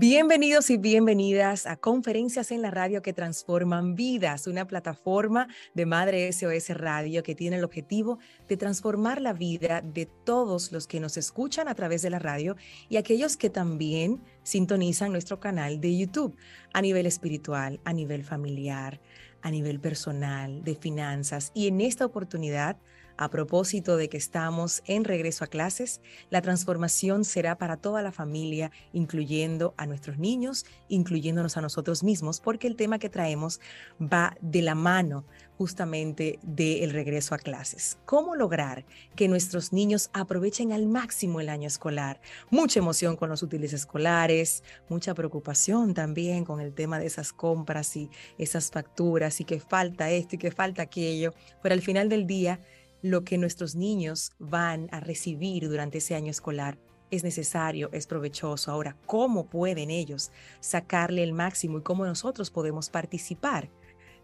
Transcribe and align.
Bienvenidos 0.00 0.70
y 0.70 0.76
bienvenidas 0.76 1.66
a 1.66 1.76
Conferencias 1.76 2.52
en 2.52 2.62
la 2.62 2.70
Radio 2.70 3.02
que 3.02 3.12
transforman 3.12 3.96
vidas, 3.96 4.46
una 4.46 4.64
plataforma 4.64 5.48
de 5.74 5.86
Madre 5.86 6.32
SOS 6.32 6.68
Radio 6.68 7.24
que 7.24 7.34
tiene 7.34 7.56
el 7.56 7.64
objetivo 7.64 8.20
de 8.48 8.56
transformar 8.56 9.20
la 9.20 9.32
vida 9.32 9.80
de 9.80 10.06
todos 10.06 10.70
los 10.70 10.86
que 10.86 11.00
nos 11.00 11.16
escuchan 11.16 11.66
a 11.66 11.74
través 11.74 12.02
de 12.02 12.10
la 12.10 12.20
radio 12.20 12.54
y 12.88 12.96
aquellos 12.96 13.36
que 13.36 13.50
también 13.50 14.22
sintonizan 14.44 15.10
nuestro 15.10 15.40
canal 15.40 15.80
de 15.80 15.98
YouTube 15.98 16.36
a 16.72 16.80
nivel 16.80 17.04
espiritual, 17.04 17.80
a 17.84 17.92
nivel 17.92 18.22
familiar, 18.22 19.00
a 19.42 19.50
nivel 19.50 19.80
personal, 19.80 20.62
de 20.62 20.76
finanzas. 20.76 21.50
Y 21.54 21.66
en 21.66 21.80
esta 21.80 22.06
oportunidad 22.06 22.76
a 23.18 23.28
propósito 23.28 23.96
de 23.96 24.08
que 24.08 24.16
estamos 24.16 24.82
en 24.86 25.04
regreso 25.04 25.44
a 25.44 25.48
clases, 25.48 26.00
la 26.30 26.40
transformación 26.40 27.24
será 27.24 27.58
para 27.58 27.76
toda 27.76 28.00
la 28.00 28.12
familia, 28.12 28.70
incluyendo 28.92 29.74
a 29.76 29.86
nuestros 29.86 30.18
niños, 30.18 30.64
incluyéndonos 30.88 31.56
a 31.56 31.60
nosotros 31.60 32.02
mismos, 32.04 32.40
porque 32.40 32.68
el 32.68 32.76
tema 32.76 32.98
que 32.98 33.10
traemos 33.10 33.60
va 34.00 34.36
de 34.40 34.62
la 34.62 34.74
mano 34.76 35.24
justamente 35.58 36.38
del 36.42 36.90
regreso 36.90 37.34
a 37.34 37.38
clases. 37.38 37.98
¿Cómo 38.04 38.36
lograr 38.36 38.84
que 39.16 39.26
nuestros 39.26 39.72
niños 39.72 40.08
aprovechen 40.12 40.72
al 40.72 40.86
máximo 40.86 41.40
el 41.40 41.48
año 41.48 41.66
escolar? 41.66 42.20
Mucha 42.48 42.78
emoción 42.78 43.16
con 43.16 43.28
los 43.28 43.42
útiles 43.42 43.72
escolares, 43.72 44.62
mucha 44.88 45.14
preocupación 45.14 45.94
también 45.94 46.44
con 46.44 46.60
el 46.60 46.72
tema 46.72 47.00
de 47.00 47.06
esas 47.06 47.32
compras 47.32 47.96
y 47.96 48.08
esas 48.38 48.70
facturas 48.70 49.40
y 49.40 49.44
que 49.44 49.58
falta 49.58 50.10
esto 50.10 50.36
y 50.36 50.38
que 50.38 50.52
falta 50.52 50.82
aquello, 50.82 51.34
pero 51.60 51.72
al 51.72 51.82
final 51.82 52.08
del 52.08 52.28
día 52.28 52.60
lo 53.02 53.24
que 53.24 53.38
nuestros 53.38 53.74
niños 53.74 54.32
van 54.38 54.88
a 54.90 55.00
recibir 55.00 55.68
durante 55.68 55.98
ese 55.98 56.14
año 56.14 56.30
escolar 56.30 56.78
es 57.10 57.24
necesario, 57.24 57.88
es 57.92 58.06
provechoso. 58.06 58.70
Ahora, 58.70 58.96
¿cómo 59.06 59.46
pueden 59.46 59.90
ellos 59.90 60.30
sacarle 60.60 61.22
el 61.22 61.32
máximo 61.32 61.78
y 61.78 61.82
cómo 61.82 62.04
nosotros 62.04 62.50
podemos 62.50 62.90
participar 62.90 63.70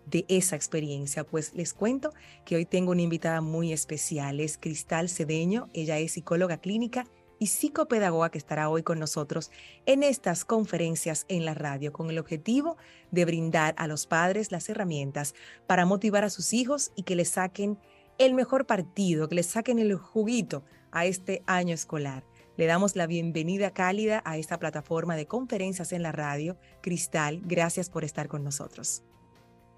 de 0.06 0.24
esa 0.28 0.56
experiencia? 0.56 1.24
Pues 1.24 1.54
les 1.54 1.72
cuento 1.72 2.12
que 2.44 2.56
hoy 2.56 2.66
tengo 2.66 2.92
una 2.92 3.02
invitada 3.02 3.40
muy 3.40 3.72
especial, 3.72 4.40
es 4.40 4.58
Cristal 4.58 5.08
Cedeño, 5.08 5.70
ella 5.72 5.98
es 5.98 6.12
psicóloga 6.12 6.58
clínica 6.58 7.06
y 7.38 7.46
psicopedagoga 7.46 8.30
que 8.30 8.38
estará 8.38 8.68
hoy 8.68 8.82
con 8.82 8.98
nosotros 8.98 9.50
en 9.86 10.02
estas 10.02 10.44
conferencias 10.44 11.26
en 11.28 11.44
la 11.44 11.54
radio 11.54 11.92
con 11.92 12.08
el 12.10 12.18
objetivo 12.18 12.76
de 13.10 13.24
brindar 13.24 13.74
a 13.76 13.86
los 13.86 14.06
padres 14.06 14.52
las 14.52 14.68
herramientas 14.68 15.34
para 15.66 15.84
motivar 15.84 16.24
a 16.24 16.30
sus 16.30 16.52
hijos 16.52 16.92
y 16.96 17.02
que 17.02 17.16
les 17.16 17.30
saquen 17.30 17.78
el 18.18 18.34
mejor 18.34 18.66
partido, 18.66 19.28
que 19.28 19.34
le 19.34 19.42
saquen 19.42 19.78
el 19.78 19.96
juguito 19.96 20.64
a 20.92 21.06
este 21.06 21.42
año 21.46 21.74
escolar. 21.74 22.24
Le 22.56 22.66
damos 22.66 22.94
la 22.94 23.06
bienvenida 23.06 23.72
cálida 23.72 24.22
a 24.24 24.38
esta 24.38 24.58
plataforma 24.58 25.16
de 25.16 25.26
conferencias 25.26 25.92
en 25.92 26.02
la 26.02 26.12
radio. 26.12 26.56
Cristal, 26.82 27.40
gracias 27.44 27.90
por 27.90 28.04
estar 28.04 28.28
con 28.28 28.44
nosotros. 28.44 29.02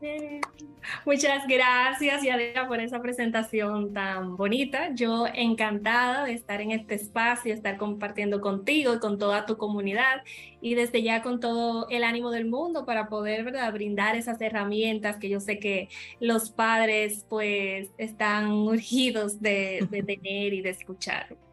Muchas 1.06 1.47
gracias, 1.47 2.22
Yadira, 2.22 2.69
por 2.69 2.80
esa 2.80 3.00
presentación 3.00 3.92
tan 3.92 4.36
bonita. 4.36 4.94
Yo 4.94 5.27
encantada 5.33 6.25
de 6.25 6.33
estar 6.33 6.61
en 6.61 6.72
este 6.72 6.94
espacio, 6.94 7.55
estar 7.55 7.77
compartiendo 7.77 8.41
contigo 8.41 8.94
y 8.94 8.98
con 8.98 9.19
toda 9.19 9.47
tu 9.47 9.56
comunidad 9.56 10.22
y 10.61 10.75
desde 10.75 11.03
ya 11.03 11.22
con 11.22 11.41
todo 11.41 11.88
el 11.91 12.05
ánimo 12.05 12.30
del 12.30 12.47
mundo 12.47 12.84
para 12.84 13.08
poder 13.08 13.44
¿verdad? 13.44 13.72
brindar 13.72 14.16
esas 14.16 14.41
herramientas 14.41 15.16
que 15.16 15.28
yo 15.28 15.41
sé 15.41 15.58
que 15.58 15.88
los 16.20 16.50
padres 16.50 17.25
pues 17.28 17.91
están 17.98 18.53
urgidos 18.53 19.41
de, 19.41 19.86
de 19.91 20.03
tener 20.03 20.53
y 20.53 20.62
de 20.62 20.70
escuchar. 20.70 21.45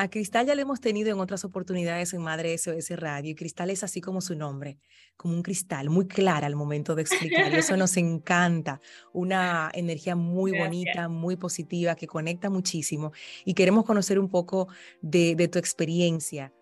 A 0.00 0.08
Cristal 0.08 0.46
ya 0.46 0.54
le 0.54 0.62
hemos 0.62 0.80
tenido 0.80 1.10
en 1.10 1.18
otras 1.18 1.44
oportunidades 1.44 2.14
en 2.14 2.22
Madre 2.22 2.56
SOS 2.56 2.90
Radio 2.90 3.32
y 3.32 3.34
Cristal 3.34 3.68
es 3.70 3.82
así 3.82 4.00
como 4.00 4.20
su 4.20 4.36
nombre, 4.36 4.78
como 5.16 5.34
un 5.34 5.42
cristal, 5.42 5.90
muy 5.90 6.06
clara 6.06 6.46
al 6.46 6.54
momento 6.54 6.94
de 6.94 7.02
explicar. 7.02 7.52
eso 7.52 7.76
nos 7.76 7.96
encanta, 7.96 8.80
una 9.12 9.68
energía 9.74 10.14
muy 10.14 10.56
bonita, 10.56 11.08
muy 11.08 11.34
positiva, 11.34 11.96
que 11.96 12.06
conecta 12.06 12.48
muchísimo 12.48 13.10
y 13.44 13.54
queremos 13.54 13.84
conocer 13.84 14.20
un 14.20 14.28
poco 14.28 14.68
de, 15.02 15.48
tu 15.50 15.58
experiencia 15.58 16.52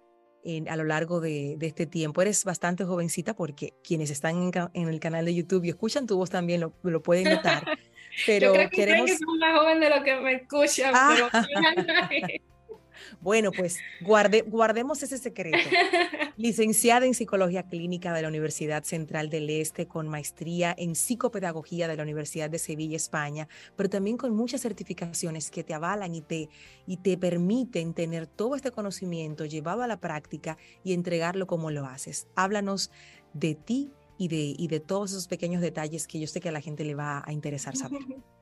en, 0.43 0.67
a 0.71 0.77
lo 0.77 0.85
largo 0.85 1.21
de, 1.21 1.59
este 1.61 1.85
tiempo. 1.85 2.23
Eres 2.23 2.43
bastante 2.43 2.85
jovencita 2.85 3.37
porque 3.37 3.75
quienes 3.85 4.09
están 4.09 4.51
en, 4.73 4.89
el 4.89 4.99
canal 4.99 5.27
de 5.27 5.35
YouTube 5.35 5.63
y 5.65 5.69
escuchan 5.69 6.07
tu 6.07 6.17
voz 6.17 6.31
también 6.31 6.63
lo, 6.63 6.73
lo 6.83 7.03
pueden 7.03 7.35
notar. 7.35 7.67
Pero 8.25 8.47
Yo 8.47 8.53
creo 8.55 8.71
que 8.71 8.77
queremos... 8.77 9.11
que 9.11 9.19
soy 9.19 9.39
más 9.39 9.59
joven 9.59 9.79
de 9.79 9.91
lo 9.91 10.03
que 10.03 10.17
me 10.21 10.33
escuchan, 10.37 10.95
pero... 11.11 11.29
Bueno, 13.21 13.51
pues 13.53 13.79
guarde, 14.01 14.43
guardemos 14.43 15.03
ese 15.03 15.19
secreto. 15.19 15.59
Licenciada 16.37 17.07
en 17.07 17.15
Psicología 17.15 17.63
Clínica 17.65 18.13
de 18.13 18.23
la 18.23 18.29
Universidad 18.29 18.85
Central 18.85 19.31
del 19.31 19.49
Este, 19.51 19.87
con 19.87 20.09
maestría 20.09 20.75
en 20.77 20.95
Psicopedagogía 20.95 21.89
de 21.89 21.97
la 21.97 22.03
Universidad 22.03 22.51
de 22.51 22.59
Sevilla, 22.59 22.97
España, 22.97 23.49
pero 23.77 23.89
también 23.89 24.17
con 24.17 24.35
muchas 24.35 24.61
certificaciones 24.61 25.51
que 25.51 25.65
te 25.65 25.75
avalan 25.75 26.15
y 26.15 26.21
te, 26.21 26.49
y 26.87 26.99
te 26.99 27.17
permiten 27.17 27.95
tener 27.95 28.27
todo 28.27 28.55
este 28.57 28.71
conocimiento 28.71 29.45
llevado 29.45 29.83
a 29.83 29.87
la 29.87 29.99
práctica 29.99 30.59
y 30.85 30.93
entregarlo 30.93 31.47
como 31.47 31.71
lo 31.71 31.87
haces. 31.87 32.29
Háblanos 32.35 32.91
de 33.33 33.55
ti 33.55 33.91
y 34.19 34.29
de, 34.29 34.55
y 34.57 34.69
de 34.69 34.81
todos 34.81 35.11
esos 35.11 35.29
pequeños 35.29 35.61
detalles 35.61 36.07
que 36.07 36.21
yo 36.21 36.27
sé 36.27 36.41
que 36.41 36.49
a 36.49 36.53
la 36.53 36.61
gente 36.61 36.85
le 36.85 36.95
va 36.95 37.23
a 37.27 37.33
interesar 37.33 37.77
saber. 37.77 38.01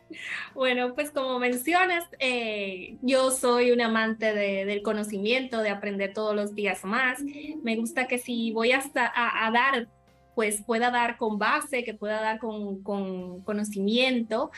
Bueno, 0.55 0.95
pues 0.95 1.11
como 1.11 1.39
mencionas, 1.39 2.05
eh, 2.19 2.97
yo 3.03 3.31
soy 3.31 3.71
un 3.71 3.81
amante 3.81 4.33
del 4.35 4.83
conocimiento, 4.83 5.61
de 5.61 5.71
aprender 5.71 6.13
todos 6.13 6.35
los 6.35 6.55
días 6.55 6.85
más. 6.85 7.21
Me 7.63 7.77
gusta 7.77 8.07
que 8.07 8.19
si 8.19 8.53
voy 8.53 8.73
hasta 8.73 9.13
a, 9.15 9.51
dar, 9.51 9.89
pues 10.35 10.63
pueda 10.63 10.91
dar 10.91 11.17
con 11.17 11.39
base, 11.39 11.85
que 11.85 11.95
pueda 11.95 12.21
dar 12.21 12.39
con, 12.39 12.83
con 12.83 13.43
conocimiento 13.43 14.51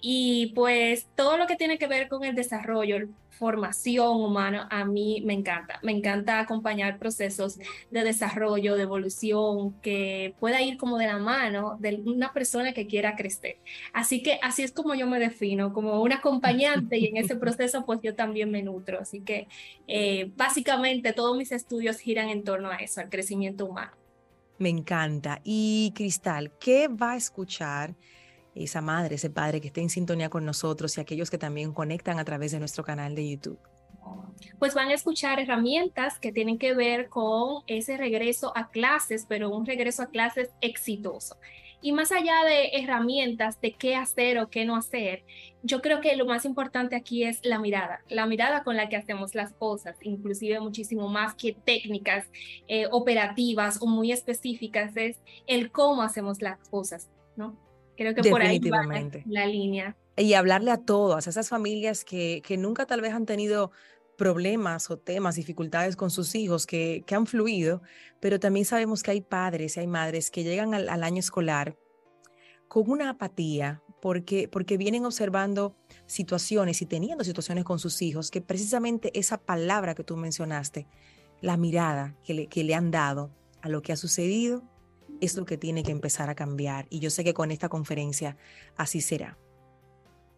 y 0.00 0.52
pues 0.54 1.08
todo 1.14 1.36
lo 1.36 1.46
que 1.46 1.56
tiene 1.56 1.78
que 1.78 1.88
ver 1.88 2.08
con 2.08 2.24
el 2.24 2.34
desarrollo, 2.34 3.08
formación 3.38 4.20
humana, 4.20 4.68
a 4.70 4.84
mí 4.84 5.22
me 5.24 5.32
encanta. 5.32 5.78
Me 5.82 5.92
encanta 5.92 6.40
acompañar 6.40 6.98
procesos 6.98 7.58
de 7.90 8.02
desarrollo, 8.02 8.76
de 8.76 8.82
evolución, 8.82 9.80
que 9.80 10.34
pueda 10.40 10.60
ir 10.60 10.76
como 10.76 10.98
de 10.98 11.06
la 11.06 11.18
mano 11.18 11.76
de 11.78 12.02
una 12.04 12.32
persona 12.32 12.72
que 12.72 12.86
quiera 12.86 13.16
crecer. 13.16 13.58
Así 13.92 14.22
que 14.22 14.38
así 14.42 14.62
es 14.62 14.72
como 14.72 14.94
yo 14.94 15.06
me 15.06 15.18
defino, 15.18 15.72
como 15.72 16.02
una 16.02 16.16
acompañante 16.16 16.98
y 16.98 17.06
en 17.06 17.16
ese 17.16 17.36
proceso 17.44 17.86
pues 17.86 18.00
yo 18.02 18.14
también 18.14 18.50
me 18.50 18.62
nutro. 18.62 19.00
Así 19.00 19.20
que 19.20 19.48
eh, 19.86 20.32
básicamente 20.36 21.12
todos 21.12 21.36
mis 21.36 21.52
estudios 21.52 21.98
giran 21.98 22.28
en 22.28 22.42
torno 22.44 22.70
a 22.70 22.76
eso, 22.76 23.00
al 23.00 23.08
crecimiento 23.08 23.66
humano. 23.66 23.92
Me 24.58 24.68
encanta. 24.68 25.40
Y 25.44 25.92
Cristal, 25.94 26.50
¿qué 26.58 26.88
va 26.88 27.12
a 27.12 27.16
escuchar? 27.16 27.94
Esa 28.64 28.80
madre, 28.80 29.16
ese 29.16 29.30
padre 29.30 29.60
que 29.60 29.68
esté 29.68 29.80
en 29.80 29.90
sintonía 29.90 30.28
con 30.28 30.44
nosotros 30.44 30.96
y 30.96 31.00
aquellos 31.00 31.30
que 31.30 31.38
también 31.38 31.72
conectan 31.72 32.18
a 32.18 32.24
través 32.24 32.52
de 32.52 32.58
nuestro 32.58 32.84
canal 32.84 33.14
de 33.14 33.30
YouTube? 33.30 33.58
Pues 34.58 34.74
van 34.74 34.88
a 34.88 34.94
escuchar 34.94 35.40
herramientas 35.40 36.18
que 36.18 36.32
tienen 36.32 36.58
que 36.58 36.74
ver 36.74 37.08
con 37.08 37.62
ese 37.66 37.96
regreso 37.96 38.52
a 38.56 38.70
clases, 38.70 39.26
pero 39.28 39.50
un 39.50 39.66
regreso 39.66 40.02
a 40.02 40.06
clases 40.06 40.50
exitoso. 40.60 41.36
Y 41.80 41.92
más 41.92 42.10
allá 42.10 42.44
de 42.44 42.70
herramientas 42.72 43.60
de 43.60 43.72
qué 43.72 43.94
hacer 43.94 44.38
o 44.38 44.50
qué 44.50 44.64
no 44.64 44.74
hacer, 44.74 45.24
yo 45.62 45.80
creo 45.80 46.00
que 46.00 46.16
lo 46.16 46.26
más 46.26 46.44
importante 46.44 46.96
aquí 46.96 47.22
es 47.22 47.40
la 47.44 47.60
mirada, 47.60 48.02
la 48.08 48.26
mirada 48.26 48.64
con 48.64 48.76
la 48.76 48.88
que 48.88 48.96
hacemos 48.96 49.36
las 49.36 49.52
cosas, 49.52 49.96
inclusive 50.02 50.58
muchísimo 50.58 51.08
más 51.08 51.34
que 51.34 51.52
técnicas 51.52 52.26
eh, 52.66 52.86
operativas 52.90 53.78
o 53.80 53.86
muy 53.86 54.10
específicas, 54.10 54.96
es 54.96 55.18
el 55.46 55.70
cómo 55.70 56.02
hacemos 56.02 56.42
las 56.42 56.58
cosas, 56.68 57.08
¿no? 57.36 57.56
Creo 57.98 58.14
que 58.14 58.30
por 58.30 58.40
ahí 58.40 58.60
va 58.60 58.86
la 59.26 59.46
línea. 59.46 59.96
Y 60.16 60.34
hablarle 60.34 60.70
a 60.70 60.78
todas, 60.78 61.26
a 61.26 61.30
esas 61.30 61.48
familias 61.48 62.04
que, 62.04 62.42
que 62.46 62.56
nunca 62.56 62.86
tal 62.86 63.00
vez 63.00 63.12
han 63.12 63.26
tenido 63.26 63.72
problemas 64.16 64.88
o 64.88 64.98
temas, 64.98 65.34
dificultades 65.34 65.96
con 65.96 66.10
sus 66.10 66.36
hijos 66.36 66.64
que, 66.64 67.02
que 67.06 67.16
han 67.16 67.26
fluido, 67.26 67.82
pero 68.20 68.38
también 68.38 68.64
sabemos 68.64 69.02
que 69.02 69.10
hay 69.10 69.20
padres 69.20 69.76
y 69.76 69.80
hay 69.80 69.88
madres 69.88 70.30
que 70.30 70.44
llegan 70.44 70.74
al, 70.74 71.02
año 71.02 71.18
escolar 71.18 71.76
con 72.68 72.88
una 72.88 73.10
apatía, 73.10 73.82
porque, 74.00 74.46
porque 74.46 74.76
vienen 74.76 75.04
observando 75.04 75.74
situaciones 76.06 76.82
y 76.82 76.86
teniendo 76.86 77.24
situaciones 77.24 77.64
con 77.64 77.80
sus 77.80 78.00
hijos, 78.00 78.30
que 78.30 78.40
precisamente 78.40 79.10
esa 79.18 79.38
palabra 79.38 79.96
que 79.96 80.04
tú 80.04 80.16
mencionaste, 80.16 80.86
la 81.40 81.56
mirada 81.56 82.14
que 82.22 82.34
le, 82.34 82.46
que 82.46 82.62
le 82.62 82.76
han 82.76 82.92
dado 82.92 83.32
a 83.60 83.68
lo 83.68 83.82
que 83.82 83.92
ha 83.92 83.96
sucedido, 83.96 84.62
es 85.20 85.36
lo 85.36 85.44
que 85.44 85.56
tiene 85.56 85.82
que 85.82 85.92
empezar 85.92 86.30
a 86.30 86.34
cambiar. 86.34 86.86
Y 86.90 87.00
yo 87.00 87.10
sé 87.10 87.24
que 87.24 87.34
con 87.34 87.50
esta 87.50 87.68
conferencia 87.68 88.36
así 88.76 89.00
será. 89.00 89.38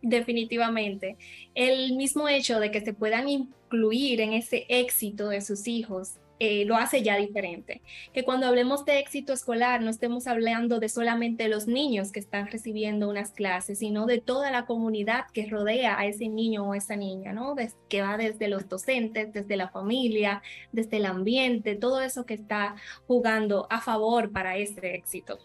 Definitivamente. 0.03 1.17
El 1.55 1.97
mismo 1.97 2.29
hecho 2.29 2.59
de 2.61 2.71
que 2.71 2.81
se 2.81 2.95
puedan 2.95 3.29
incluir 3.29 4.21
en 4.21 4.33
ese 4.33 4.65
éxito 4.69 5.29
de 5.29 5.41
sus 5.41 5.67
hijos 5.67 6.20
eh, 6.41 6.65
lo 6.65 6.77
hace 6.77 7.03
ya 7.03 7.17
diferente. 7.17 7.83
Que 8.15 8.25
cuando 8.25 8.47
hablemos 8.47 8.87
de 8.87 8.99
éxito 8.99 9.35
escolar 9.35 9.83
no 9.83 9.91
estemos 9.91 10.27
hablando 10.27 10.81
de 10.81 10.89
solamente 10.89 11.49
los 11.49 11.67
niños 11.67 12.13
que 12.13 12.19
están 12.19 12.47
recibiendo 12.47 13.11
unas 13.11 13.31
clases, 13.31 13.79
sino 13.79 14.07
de 14.07 14.23
toda 14.23 14.51
la 14.51 14.65
comunidad 14.65 15.27
que 15.35 15.47
rodea 15.47 15.99
a 15.99 16.07
ese 16.07 16.29
niño 16.29 16.67
o 16.67 16.75
esa 16.75 16.97
niña, 16.97 17.35
¿no? 17.35 17.55
que 17.89 18.01
va 18.01 18.17
desde 18.17 18.49
los 18.49 18.69
docentes, 18.71 19.33
desde 19.35 19.57
la 19.59 19.69
familia, 19.69 20.43
desde 20.73 20.97
el 20.97 21.05
ambiente, 21.05 21.77
todo 21.77 22.01
eso 22.01 22.25
que 22.25 22.35
está 22.35 22.75
jugando 23.07 23.67
a 23.69 23.83
favor 23.83 24.33
para 24.33 24.57
ese 24.57 24.95
éxito. 24.95 25.39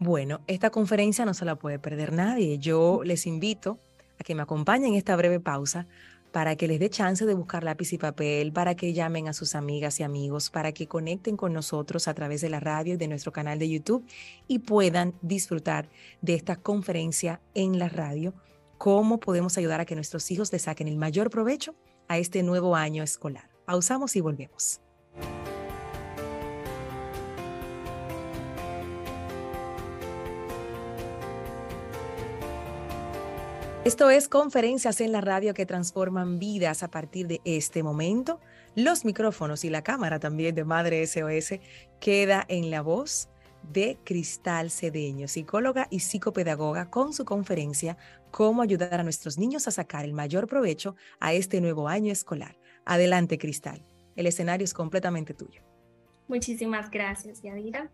Bueno, 0.00 0.40
esta 0.48 0.70
conferencia 0.70 1.24
no 1.24 1.34
se 1.34 1.44
la 1.44 1.54
puede 1.54 1.78
perder 1.78 2.12
nadie. 2.12 2.58
Yo 2.58 3.02
les 3.04 3.26
invito 3.26 3.78
a 4.18 4.24
que 4.24 4.34
me 4.34 4.42
acompañen 4.42 4.90
en 4.90 4.94
esta 4.96 5.14
breve 5.14 5.38
pausa 5.38 5.86
para 6.34 6.56
que 6.56 6.66
les 6.66 6.80
dé 6.80 6.90
chance 6.90 7.24
de 7.24 7.32
buscar 7.32 7.62
lápiz 7.62 7.92
y 7.92 7.96
papel, 7.96 8.52
para 8.52 8.74
que 8.74 8.92
llamen 8.92 9.28
a 9.28 9.32
sus 9.32 9.54
amigas 9.54 10.00
y 10.00 10.02
amigos, 10.02 10.50
para 10.50 10.72
que 10.72 10.88
conecten 10.88 11.36
con 11.36 11.52
nosotros 11.52 12.08
a 12.08 12.14
través 12.14 12.40
de 12.40 12.48
la 12.48 12.58
radio 12.58 12.94
y 12.94 12.96
de 12.96 13.06
nuestro 13.06 13.30
canal 13.30 13.60
de 13.60 13.68
YouTube 13.68 14.04
y 14.48 14.58
puedan 14.58 15.14
disfrutar 15.22 15.88
de 16.22 16.34
esta 16.34 16.56
conferencia 16.56 17.40
en 17.54 17.78
la 17.78 17.88
radio, 17.88 18.34
cómo 18.78 19.20
podemos 19.20 19.56
ayudar 19.58 19.80
a 19.80 19.84
que 19.84 19.94
nuestros 19.94 20.28
hijos 20.32 20.52
le 20.52 20.58
saquen 20.58 20.88
el 20.88 20.96
mayor 20.96 21.30
provecho 21.30 21.76
a 22.08 22.18
este 22.18 22.42
nuevo 22.42 22.74
año 22.74 23.04
escolar. 23.04 23.48
Pausamos 23.64 24.16
y 24.16 24.20
volvemos. 24.20 24.83
Esto 33.84 34.08
es 34.08 34.28
Conferencias 34.28 35.02
en 35.02 35.12
la 35.12 35.20
Radio 35.20 35.52
que 35.52 35.66
transforman 35.66 36.38
vidas 36.38 36.82
a 36.82 36.88
partir 36.88 37.26
de 37.26 37.42
este 37.44 37.82
momento. 37.82 38.40
Los 38.74 39.04
micrófonos 39.04 39.62
y 39.62 39.68
la 39.68 39.82
cámara 39.82 40.18
también 40.18 40.54
de 40.54 40.64
Madre 40.64 41.06
SOS 41.06 41.60
queda 42.00 42.46
en 42.48 42.70
la 42.70 42.80
voz 42.80 43.28
de 43.62 43.98
Cristal 44.02 44.70
Cedeño, 44.70 45.28
psicóloga 45.28 45.86
y 45.90 46.00
psicopedagoga, 46.00 46.88
con 46.88 47.12
su 47.12 47.26
conferencia 47.26 47.98
Cómo 48.30 48.62
ayudar 48.62 49.00
a 49.00 49.04
nuestros 49.04 49.36
niños 49.36 49.68
a 49.68 49.70
sacar 49.70 50.06
el 50.06 50.14
mayor 50.14 50.46
provecho 50.46 50.96
a 51.20 51.34
este 51.34 51.60
nuevo 51.60 51.86
año 51.86 52.10
escolar. 52.10 52.56
Adelante, 52.86 53.36
Cristal. 53.36 53.84
El 54.16 54.26
escenario 54.26 54.64
es 54.64 54.72
completamente 54.72 55.34
tuyo. 55.34 55.60
Muchísimas 56.26 56.90
gracias, 56.90 57.42
Yadira 57.42 57.90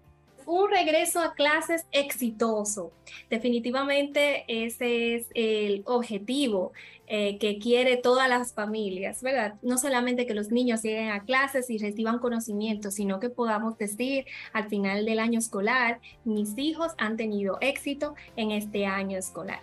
un 0.51 0.69
regreso 0.69 1.21
a 1.21 1.35
clases 1.35 1.87
exitoso. 1.93 2.93
Definitivamente 3.31 4.45
ese 4.49 5.15
es 5.15 5.29
el 5.35 5.83
objetivo 5.87 6.73
eh, 7.07 7.39
que 7.39 7.59
quiere 7.59 7.97
todas 7.97 8.29
las 8.29 8.53
familias, 8.53 9.23
¿verdad? 9.23 9.55
No 9.63 9.79
solamente 9.79 10.27
que 10.27 10.35
los 10.35 10.51
niños 10.51 10.83
lleguen 10.83 11.11
a 11.11 11.23
clases 11.23 11.71
y 11.71 11.79
reciban 11.79 12.19
conocimiento, 12.19 12.91
sino 12.91 13.21
que 13.21 13.31
podamos 13.31 13.79
decir 13.79 14.27
al 14.53 14.69
final 14.69 15.05
del 15.05 15.21
año 15.21 15.39
escolar, 15.39 16.01
mis 16.25 16.59
hijos 16.59 16.95
han 16.99 17.17
tenido 17.17 17.59
éxito 17.61 18.17
en 18.35 18.51
este 18.51 18.87
año 18.87 19.19
escolar. 19.19 19.61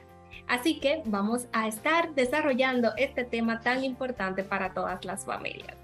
Así 0.48 0.80
que 0.80 1.02
vamos 1.06 1.48
a 1.52 1.68
estar 1.68 2.16
desarrollando 2.16 2.94
este 2.96 3.26
tema 3.26 3.60
tan 3.60 3.84
importante 3.84 4.46
para 4.46 4.74
todas 4.74 5.04
las 5.04 5.26
familias. 5.26 5.76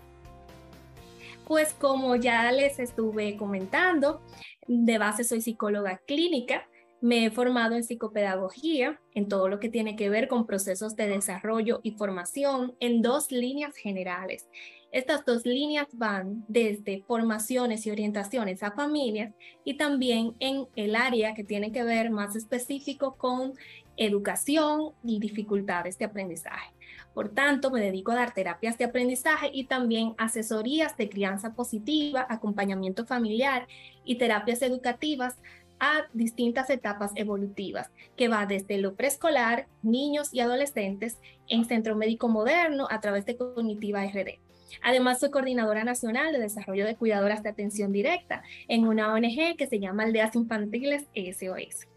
Pues 1.46 1.74
como 1.74 2.16
ya 2.16 2.50
les 2.54 2.80
estuve 2.80 3.36
comentando, 3.36 4.22
de 4.68 4.98
base 4.98 5.24
soy 5.24 5.42
psicóloga 5.42 6.02
clínica, 6.06 6.68
me 7.02 7.26
he 7.26 7.32
formado 7.32 7.76
en 7.76 7.84
psicopedagogía, 7.84 8.98
en 9.14 9.28
todo 9.28 9.50
lo 9.50 9.60
que 9.60 9.68
tiene 9.68 9.98
que 9.98 10.10
ver 10.10 10.30
con 10.30 10.46
procesos 10.46 10.96
de 10.96 11.08
desarrollo 11.10 11.82
y 11.84 11.92
formación 11.92 12.76
en 12.80 13.02
dos 13.02 13.30
líneas 13.30 13.76
generales. 13.76 14.48
Estas 14.94 15.26
dos 15.26 15.46
líneas 15.46 15.88
van 15.92 16.46
desde 16.48 17.02
formaciones 17.02 17.86
y 17.86 17.92
orientaciones 17.92 18.64
a 18.64 18.72
familias 18.72 19.34
y 19.66 19.74
también 19.74 20.36
en 20.40 20.68
el 20.78 20.96
área 20.96 21.34
que 21.34 21.44
tiene 21.44 21.72
que 21.74 21.84
ver 21.84 22.10
más 22.10 22.38
específico 22.38 23.16
con 23.18 23.54
educación 23.98 24.94
y 25.04 25.20
dificultades 25.20 25.98
de 25.98 26.06
aprendizaje. 26.06 26.74
Por 27.14 27.30
tanto, 27.30 27.70
me 27.70 27.80
dedico 27.80 28.12
a 28.12 28.16
dar 28.16 28.34
terapias 28.34 28.78
de 28.78 28.86
aprendizaje 28.86 29.50
y 29.54 29.66
también 29.66 30.16
asesorías 30.18 30.98
de 30.98 31.10
crianza 31.10 31.54
positiva, 31.54 32.26
acompañamiento 32.30 33.06
familiar 33.06 33.68
y 34.04 34.16
terapias 34.16 34.62
educativas 34.62 35.38
a 35.80 36.08
distintas 36.14 36.70
etapas 36.70 37.12
evolutivas, 37.16 37.92
que 38.16 38.30
va 38.30 38.46
desde 38.46 38.78
lo 38.78 38.96
preescolar, 38.96 39.68
niños 39.82 40.34
y 40.34 40.40
adolescentes, 40.40 41.20
en 41.50 41.66
Centro 41.66 41.96
Médico 41.96 42.30
Moderno 42.30 42.88
a 42.90 43.02
través 43.02 43.26
de 43.26 43.36
Cognitiva 43.36 44.06
RD. 44.06 44.40
Además, 44.82 45.20
soy 45.20 45.30
coordinadora 45.30 45.84
nacional 45.84 46.32
de 46.32 46.40
desarrollo 46.40 46.86
de 46.86 46.96
cuidadoras 46.96 47.44
de 47.44 47.50
atención 47.50 47.92
directa 47.92 48.44
en 48.68 48.88
una 48.88 49.14
ONG 49.14 49.56
que 49.58 49.68
se 49.68 49.80
llama 49.80 50.04
Aldeas 50.04 50.36
Infantiles 50.36 51.06
SOS. 51.16 51.88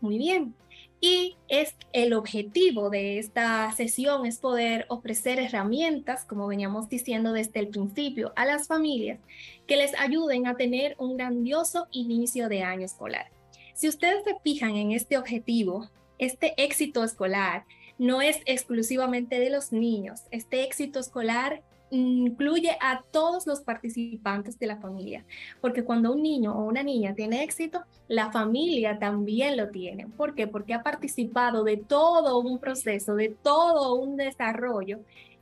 Muy 0.00 0.18
bien, 0.18 0.54
y 1.00 1.36
es 1.48 1.74
el 1.92 2.12
objetivo 2.12 2.90
de 2.90 3.18
esta 3.18 3.72
sesión 3.72 4.26
es 4.26 4.38
poder 4.38 4.84
ofrecer 4.88 5.38
herramientas, 5.38 6.24
como 6.24 6.46
veníamos 6.46 6.88
diciendo 6.88 7.32
desde 7.32 7.60
el 7.60 7.68
principio, 7.68 8.32
a 8.36 8.44
las 8.44 8.66
familias 8.66 9.18
que 9.66 9.76
les 9.76 9.98
ayuden 9.98 10.46
a 10.46 10.56
tener 10.56 10.96
un 10.98 11.16
grandioso 11.16 11.88
inicio 11.90 12.48
de 12.48 12.62
año 12.62 12.84
escolar. 12.84 13.30
Si 13.72 13.88
ustedes 13.88 14.24
se 14.24 14.36
fijan 14.44 14.76
en 14.76 14.92
este 14.92 15.16
objetivo, 15.16 15.88
este 16.18 16.52
éxito 16.62 17.02
escolar 17.02 17.64
no 17.96 18.20
es 18.20 18.40
exclusivamente 18.44 19.40
de 19.40 19.48
los 19.48 19.72
niños. 19.72 20.22
Este 20.30 20.64
éxito 20.64 21.00
escolar 21.00 21.62
incluye 21.90 22.76
a 22.80 23.02
todos 23.10 23.46
los 23.46 23.60
participantes 23.60 24.58
de 24.58 24.66
la 24.66 24.76
familia, 24.76 25.24
porque 25.60 25.84
cuando 25.84 26.12
un 26.12 26.22
niño 26.22 26.52
o 26.52 26.64
una 26.64 26.82
niña 26.82 27.14
tiene 27.14 27.42
éxito, 27.42 27.82
la 28.08 28.30
familia 28.30 28.98
también 28.98 29.56
lo 29.56 29.70
tiene. 29.70 30.06
¿Por 30.06 30.34
qué? 30.34 30.46
Porque 30.46 30.74
ha 30.74 30.82
participado 30.82 31.64
de 31.64 31.76
todo 31.76 32.38
un 32.38 32.58
proceso, 32.58 33.14
de 33.14 33.30
todo 33.30 33.94
un 33.94 34.16
desarrollo 34.16 35.00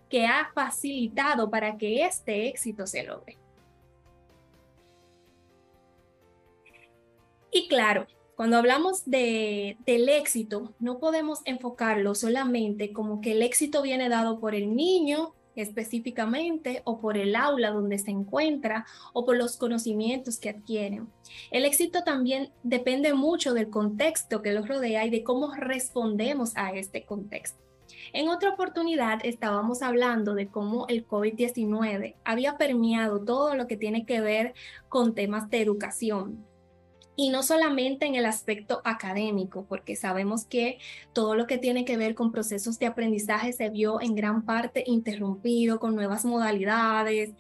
que 0.09 0.27
ha 0.27 0.51
facilitado 0.55 1.51
para 1.51 1.77
que 1.77 2.05
este 2.05 2.49
éxito 2.49 2.87
se 2.87 3.05
logre. 3.05 3.37
Y 7.51 7.69
claro, 7.69 8.07
cuando 8.37 8.57
hablamos 8.57 9.05
de, 9.05 9.77
del 9.85 10.09
éxito, 10.09 10.73
no 10.79 10.99
podemos 10.99 11.41
enfocarlo 11.45 12.15
solamente 12.15 12.93
como 12.93 13.21
que 13.21 13.33
el 13.33 13.43
éxito 13.43 13.83
viene 13.83 14.09
dado 14.09 14.39
por 14.39 14.55
el 14.55 14.77
niño 14.77 15.35
específicamente 15.63 16.83
o 16.85 17.01
por 17.01 17.17
el 17.17 17.37
aula 17.37 17.71
donde 17.71 17.99
se 17.99 18.11
encuentra 18.11 18.87
o 19.13 19.25
por 19.25 19.37
los 19.37 19.57
conocimientos 19.57 20.39
que 20.39 20.51
adquieren. 20.51 21.09
El 21.51 21.65
éxito 21.65 22.05
también 22.05 22.51
depende 22.63 23.13
mucho 23.15 23.55
del 23.55 23.71
contexto 23.71 24.43
que 24.43 24.53
los 24.53 24.69
rodea 24.69 25.05
y 25.05 25.11
de 25.11 25.23
cómo 25.23 25.55
respondemos 25.55 26.57
a 26.57 26.73
este 26.73 27.05
contexto. 27.05 27.69
En 28.13 28.29
otra 28.29 28.51
oportunidad 28.51 29.21
estábamos 29.25 29.83
hablando 29.83 30.35
de 30.35 30.49
cómo 30.49 30.87
el 30.89 31.07
COVID-19 31.07 32.15
había 32.25 32.57
permeado 32.57 33.25
todo 33.25 33.55
lo 33.55 33.67
que 33.67 33.77
tiene 33.77 34.07
que 34.07 34.21
ver 34.21 34.55
con 34.89 35.15
temas 35.15 35.51
de 35.51 35.61
educación, 35.61 36.47
y 37.21 37.31
no 37.31 37.43
solamente 37.43 38.07
en 38.07 38.15
el 38.15 38.27
aspecto 38.27 38.81
académico, 38.85 39.67
porque 39.69 39.97
sabemos 39.97 40.45
que 40.45 40.79
todo 41.13 41.35
lo 41.35 41.49
que 41.49 41.59
tiene 41.59 41.85
que 41.85 41.97
ver 41.97 42.15
con 42.15 42.31
procesos 42.31 42.79
de 42.79 42.87
aprendizaje 42.87 43.53
se 43.53 43.71
vio 43.71 44.01
en 44.01 44.15
gran 44.15 44.45
parte 44.45 44.85
interrumpido 44.87 45.81
con 45.81 45.97
nuevas 45.97 46.25
modalidades, 46.25 47.33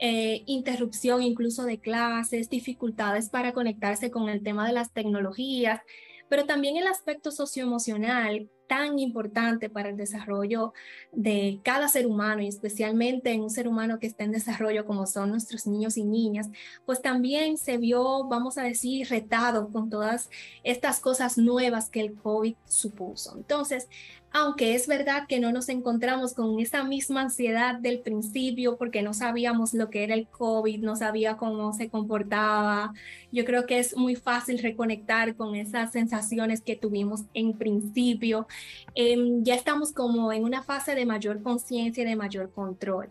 eh, 0.00 0.42
interrupción 0.46 1.22
incluso 1.22 1.64
de 1.64 1.78
clases, 1.78 2.48
dificultades 2.48 3.28
para 3.28 3.52
conectarse 3.52 4.10
con 4.10 4.30
el 4.30 4.42
tema 4.42 4.66
de 4.66 4.72
las 4.72 4.90
tecnologías, 4.94 5.82
pero 6.30 6.46
también 6.46 6.78
el 6.78 6.86
aspecto 6.86 7.30
socioemocional 7.30 8.48
tan 8.66 8.98
importante 8.98 9.68
para 9.70 9.88
el 9.88 9.96
desarrollo 9.96 10.72
de 11.12 11.60
cada 11.62 11.88
ser 11.88 12.06
humano 12.06 12.42
y 12.42 12.48
especialmente 12.48 13.32
en 13.32 13.42
un 13.42 13.50
ser 13.50 13.68
humano 13.68 13.98
que 13.98 14.06
está 14.06 14.24
en 14.24 14.32
desarrollo 14.32 14.84
como 14.84 15.06
son 15.06 15.30
nuestros 15.30 15.66
niños 15.66 15.96
y 15.96 16.04
niñas, 16.04 16.48
pues 16.84 17.02
también 17.02 17.58
se 17.58 17.78
vio, 17.78 18.24
vamos 18.24 18.58
a 18.58 18.62
decir, 18.62 19.08
retado 19.08 19.68
con 19.70 19.90
todas 19.90 20.30
estas 20.64 21.00
cosas 21.00 21.38
nuevas 21.38 21.90
que 21.90 22.00
el 22.00 22.14
COVID 22.14 22.54
supuso. 22.66 23.36
Entonces, 23.36 23.88
aunque 24.32 24.74
es 24.74 24.86
verdad 24.86 25.26
que 25.26 25.40
no 25.40 25.52
nos 25.52 25.68
encontramos 25.68 26.34
con 26.34 26.60
esa 26.60 26.84
misma 26.84 27.22
ansiedad 27.22 27.76
del 27.76 28.00
principio 28.00 28.76
porque 28.76 29.02
no 29.02 29.14
sabíamos 29.14 29.72
lo 29.72 29.88
que 29.90 30.04
era 30.04 30.14
el 30.14 30.28
COVID, 30.28 30.82
no 30.82 30.96
sabía 30.96 31.36
cómo 31.36 31.72
se 31.72 31.88
comportaba, 31.88 32.92
yo 33.32 33.44
creo 33.44 33.66
que 33.66 33.78
es 33.78 33.96
muy 33.96 34.16
fácil 34.16 34.58
reconectar 34.58 35.36
con 35.36 35.54
esas 35.54 35.92
sensaciones 35.92 36.60
que 36.60 36.76
tuvimos 36.76 37.22
en 37.34 37.56
principio. 37.56 38.46
Em, 38.94 39.42
ya 39.44 39.54
estamos 39.54 39.92
como 39.92 40.32
en 40.32 40.44
una 40.44 40.62
fase 40.62 40.94
de 40.94 41.06
mayor 41.06 41.42
conciencia 41.42 42.02
y 42.02 42.06
de 42.06 42.16
mayor 42.16 42.52
control. 42.52 43.10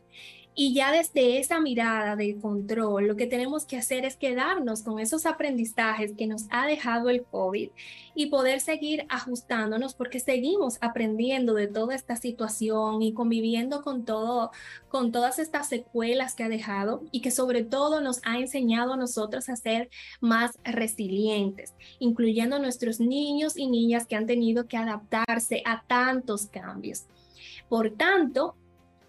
Y 0.58 0.74
ya 0.74 0.94
desde 0.94 1.38
esa 1.40 1.60
mirada 1.60 2.16
de 2.16 2.40
control, 2.40 3.08
lo 3.08 3.18
que 3.18 3.28
tenemos 3.28 3.66
que 3.66 3.76
hacer 3.76 4.06
es 4.06 4.16
quedarnos 4.16 4.84
con 4.84 5.00
esos 5.00 5.26
aprendizajes 5.26 6.14
que 6.18 6.28
nos 6.28 6.46
ha 6.50 6.66
dejado 6.66 7.10
el 7.10 7.26
COVID 7.26 7.72
y 8.16 8.26
poder 8.28 8.62
seguir 8.62 9.06
ajustándonos 9.10 9.96
porque 9.96 10.22
seguimos 10.22 10.78
aprendiendo 10.80 11.56
de 11.56 11.68
toda 11.68 11.94
esta 11.94 12.16
situación 12.16 13.02
y 13.02 13.14
conviviendo 13.14 13.82
con 13.82 14.06
todo, 14.06 14.52
con 14.88 15.12
todas 15.12 15.40
estas 15.40 15.68
secuelas 15.68 16.36
que 16.36 16.46
ha 16.46 16.50
dejado 16.50 17.04
y 17.12 17.20
que 17.20 17.32
sobre 17.32 17.66
todo 17.66 18.00
nos 18.00 18.22
ha 18.24 18.40
enseñado 18.40 18.94
a 18.94 18.98
nosotros 18.98 19.50
a 19.50 19.58
ser 19.58 19.90
más 20.22 20.58
resilientes, 20.64 21.74
incluyendo 22.00 22.60
nuestros 22.60 23.02
niños 23.02 23.58
y 23.58 23.68
niñas 23.68 24.08
que 24.08 24.16
han 24.16 24.26
tenido 24.26 24.68
que 24.68 24.78
adaptarse 24.78 25.64
a 25.66 25.84
tantos 25.86 26.48
cambios. 26.48 27.08
Por 27.68 27.90
tanto, 27.92 28.56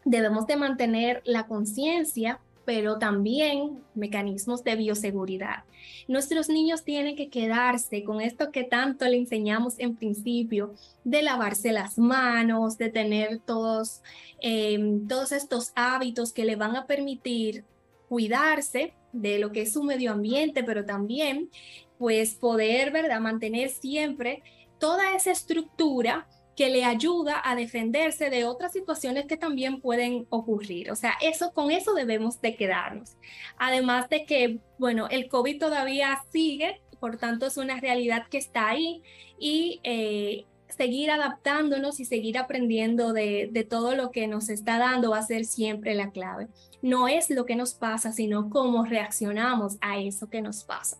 debemos 0.07 0.47
de 0.47 0.57
mantener 0.57 1.21
la 1.27 1.47
conciencia, 1.47 2.41
pero 2.65 2.99
también 2.99 3.81
mecanismos 3.95 4.65
de 4.65 4.77
bioseguridad. 4.77 5.65
Nuestros 6.09 6.49
niños 6.49 6.85
tienen 6.85 7.17
que 7.17 7.29
quedarse 7.29 8.05
con 8.05 8.21
esto 8.21 8.51
que 8.51 8.65
tanto 8.65 9.05
le 9.07 9.19
enseñamos 9.19 9.75
en 9.79 9.97
principio, 9.97 10.75
de 11.05 11.23
lavarse 11.23 11.73
las 11.73 11.99
manos, 11.99 12.79
de 12.79 12.89
tener 12.89 13.41
todos, 13.41 14.03
em, 14.41 15.07
todos 15.07 15.33
estos 15.33 15.73
hábitos 15.75 16.33
que 16.33 16.45
le 16.45 16.57
van 16.57 16.77
a 16.77 16.87
permitir 16.87 17.65
cuidarse 18.09 18.95
de 19.13 19.39
lo 19.39 19.51
que 19.51 19.63
es 19.63 19.73
su 19.73 19.83
medio 19.83 20.13
ambiente, 20.13 20.63
pero 20.63 20.85
también 20.85 21.51
pues 21.99 22.35
poder, 22.35 22.93
¿verdad?, 22.93 23.21
mantener 23.21 23.71
siempre 23.71 24.43
toda 24.79 25.17
esa 25.17 25.31
estructura 25.33 26.29
que 26.57 26.71
le 26.71 26.85
ayuda 26.85 27.41
a 27.45 27.55
defenderse 27.55 28.31
de 28.31 28.47
otras 28.47 28.73
situaciones 28.73 29.27
que 29.27 29.37
también 29.37 29.81
pueden 29.83 30.27
ocurrir. 30.31 30.91
O 30.91 30.97
sea, 30.97 31.13
eso 31.21 31.53
con 31.53 31.71
eso 31.71 31.93
debemos 31.93 32.41
de 32.41 32.57
quedarnos. 32.57 33.17
Además 33.59 34.09
de 34.09 34.25
que, 34.25 34.59
bueno, 34.79 35.07
el 35.11 35.29
COVID 35.29 35.61
todavía 35.61 36.19
sigue, 36.33 36.81
por 36.99 37.19
tanto 37.19 37.47
es 37.47 37.59
una 37.59 37.79
realidad 37.79 38.27
que 38.31 38.39
está 38.39 38.69
ahí 38.69 39.03
y 39.39 39.81
eh, 39.85 40.47
seguir 40.69 41.11
adaptándonos 41.11 42.01
y 42.01 42.07
seguir 42.07 42.39
aprendiendo 42.39 43.13
de, 43.13 43.51
de 43.53 43.65
todo 43.65 43.95
lo 43.95 44.11
que 44.11 44.27
nos 44.27 44.49
está 44.49 44.79
dando 44.79 45.11
va 45.11 45.19
a 45.19 45.23
ser 45.23 45.45
siempre 45.45 45.95
la 45.95 46.11
clave. 46.11 46.49
No 46.81 47.07
es 47.07 47.29
lo 47.29 47.45
que 47.45 47.57
nos 47.57 47.75
pasa, 47.75 48.13
sino 48.13 48.49
cómo 48.49 48.87
reaccionamos 48.87 49.77
a 49.83 49.99
eso 49.99 50.31
que 50.31 50.41
nos 50.41 50.65
pasa. 50.65 50.97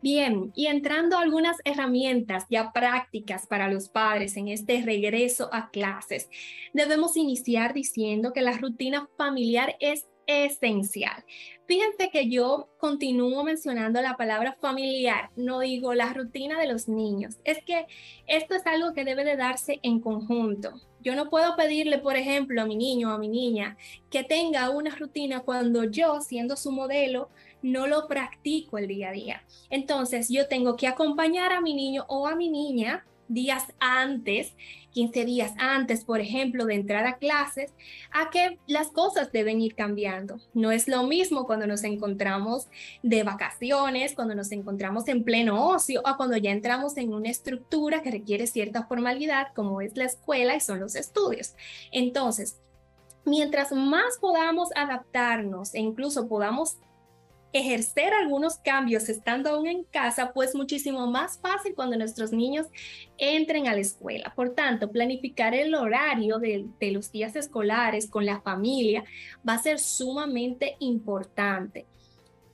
Bien, 0.00 0.52
y 0.54 0.66
entrando 0.66 1.16
a 1.16 1.22
algunas 1.22 1.56
herramientas 1.64 2.44
ya 2.48 2.72
prácticas 2.72 3.48
para 3.48 3.68
los 3.68 3.88
padres 3.88 4.36
en 4.36 4.46
este 4.46 4.80
regreso 4.82 5.50
a 5.52 5.70
clases, 5.70 6.30
debemos 6.72 7.16
iniciar 7.16 7.74
diciendo 7.74 8.32
que 8.32 8.42
la 8.42 8.56
rutina 8.56 9.08
familiar 9.16 9.76
es 9.80 10.06
esencial. 10.28 11.24
Fíjense 11.66 12.10
que 12.10 12.28
yo 12.28 12.68
continúo 12.78 13.42
mencionando 13.42 14.00
la 14.00 14.16
palabra 14.16 14.56
familiar, 14.60 15.30
no 15.36 15.60
digo 15.60 15.94
la 15.94 16.12
rutina 16.12 16.60
de 16.60 16.68
los 16.68 16.86
niños. 16.86 17.38
Es 17.44 17.64
que 17.64 17.86
esto 18.26 18.54
es 18.54 18.66
algo 18.66 18.92
que 18.92 19.04
debe 19.04 19.24
de 19.24 19.36
darse 19.36 19.80
en 19.82 20.00
conjunto. 20.00 20.74
Yo 21.00 21.14
no 21.16 21.30
puedo 21.30 21.56
pedirle, 21.56 21.98
por 21.98 22.16
ejemplo, 22.16 22.60
a 22.60 22.66
mi 22.66 22.76
niño 22.76 23.10
o 23.10 23.12
a 23.12 23.18
mi 23.18 23.28
niña 23.28 23.76
que 24.10 24.22
tenga 24.22 24.70
una 24.70 24.94
rutina 24.94 25.40
cuando 25.40 25.84
yo, 25.84 26.20
siendo 26.20 26.56
su 26.56 26.72
modelo, 26.72 27.30
no 27.62 27.86
lo 27.86 28.06
practico 28.06 28.78
el 28.78 28.86
día 28.86 29.08
a 29.08 29.12
día. 29.12 29.44
Entonces 29.70 30.28
yo 30.28 30.46
tengo 30.46 30.76
que 30.76 30.86
acompañar 30.86 31.52
a 31.52 31.60
mi 31.60 31.74
niño 31.74 32.04
o 32.08 32.26
a 32.26 32.36
mi 32.36 32.50
niña 32.50 33.06
días 33.28 33.64
antes, 33.78 34.54
15 34.92 35.24
días 35.24 35.52
antes, 35.58 36.04
por 36.04 36.20
ejemplo, 36.20 36.66
de 36.66 36.74
entrar 36.74 37.06
a 37.06 37.18
clases, 37.18 37.72
a 38.10 38.30
que 38.30 38.58
las 38.66 38.88
cosas 38.88 39.30
deben 39.32 39.60
ir 39.60 39.74
cambiando. 39.74 40.40
No 40.54 40.72
es 40.72 40.88
lo 40.88 41.04
mismo 41.04 41.46
cuando 41.46 41.66
nos 41.66 41.84
encontramos 41.84 42.68
de 43.02 43.22
vacaciones, 43.22 44.14
cuando 44.14 44.34
nos 44.34 44.50
encontramos 44.50 45.06
en 45.08 45.24
pleno 45.24 45.68
ocio 45.68 46.02
o 46.04 46.16
cuando 46.16 46.36
ya 46.36 46.50
entramos 46.50 46.96
en 46.96 47.12
una 47.12 47.30
estructura 47.30 48.02
que 48.02 48.10
requiere 48.10 48.46
cierta 48.46 48.86
formalidad, 48.86 49.48
como 49.54 49.80
es 49.80 49.96
la 49.96 50.04
escuela 50.04 50.56
y 50.56 50.60
son 50.60 50.80
los 50.80 50.96
estudios. 50.96 51.54
Entonces, 51.92 52.60
mientras 53.24 53.72
más 53.72 54.18
podamos 54.20 54.70
adaptarnos 54.74 55.74
e 55.74 55.80
incluso 55.80 56.28
podamos 56.28 56.78
ejercer 57.52 58.12
algunos 58.12 58.58
cambios 58.58 59.08
estando 59.08 59.50
aún 59.50 59.66
en 59.66 59.84
casa, 59.84 60.32
pues 60.32 60.54
muchísimo 60.54 61.06
más 61.06 61.38
fácil 61.38 61.74
cuando 61.74 61.96
nuestros 61.96 62.32
niños 62.32 62.66
entren 63.16 63.68
a 63.68 63.74
la 63.74 63.80
escuela. 63.80 64.32
Por 64.34 64.54
tanto, 64.54 64.90
planificar 64.90 65.54
el 65.54 65.74
horario 65.74 66.38
de, 66.38 66.66
de 66.78 66.90
los 66.90 67.10
días 67.10 67.36
escolares 67.36 68.10
con 68.10 68.26
la 68.26 68.40
familia 68.40 69.04
va 69.48 69.54
a 69.54 69.62
ser 69.62 69.78
sumamente 69.78 70.76
importante. 70.80 71.86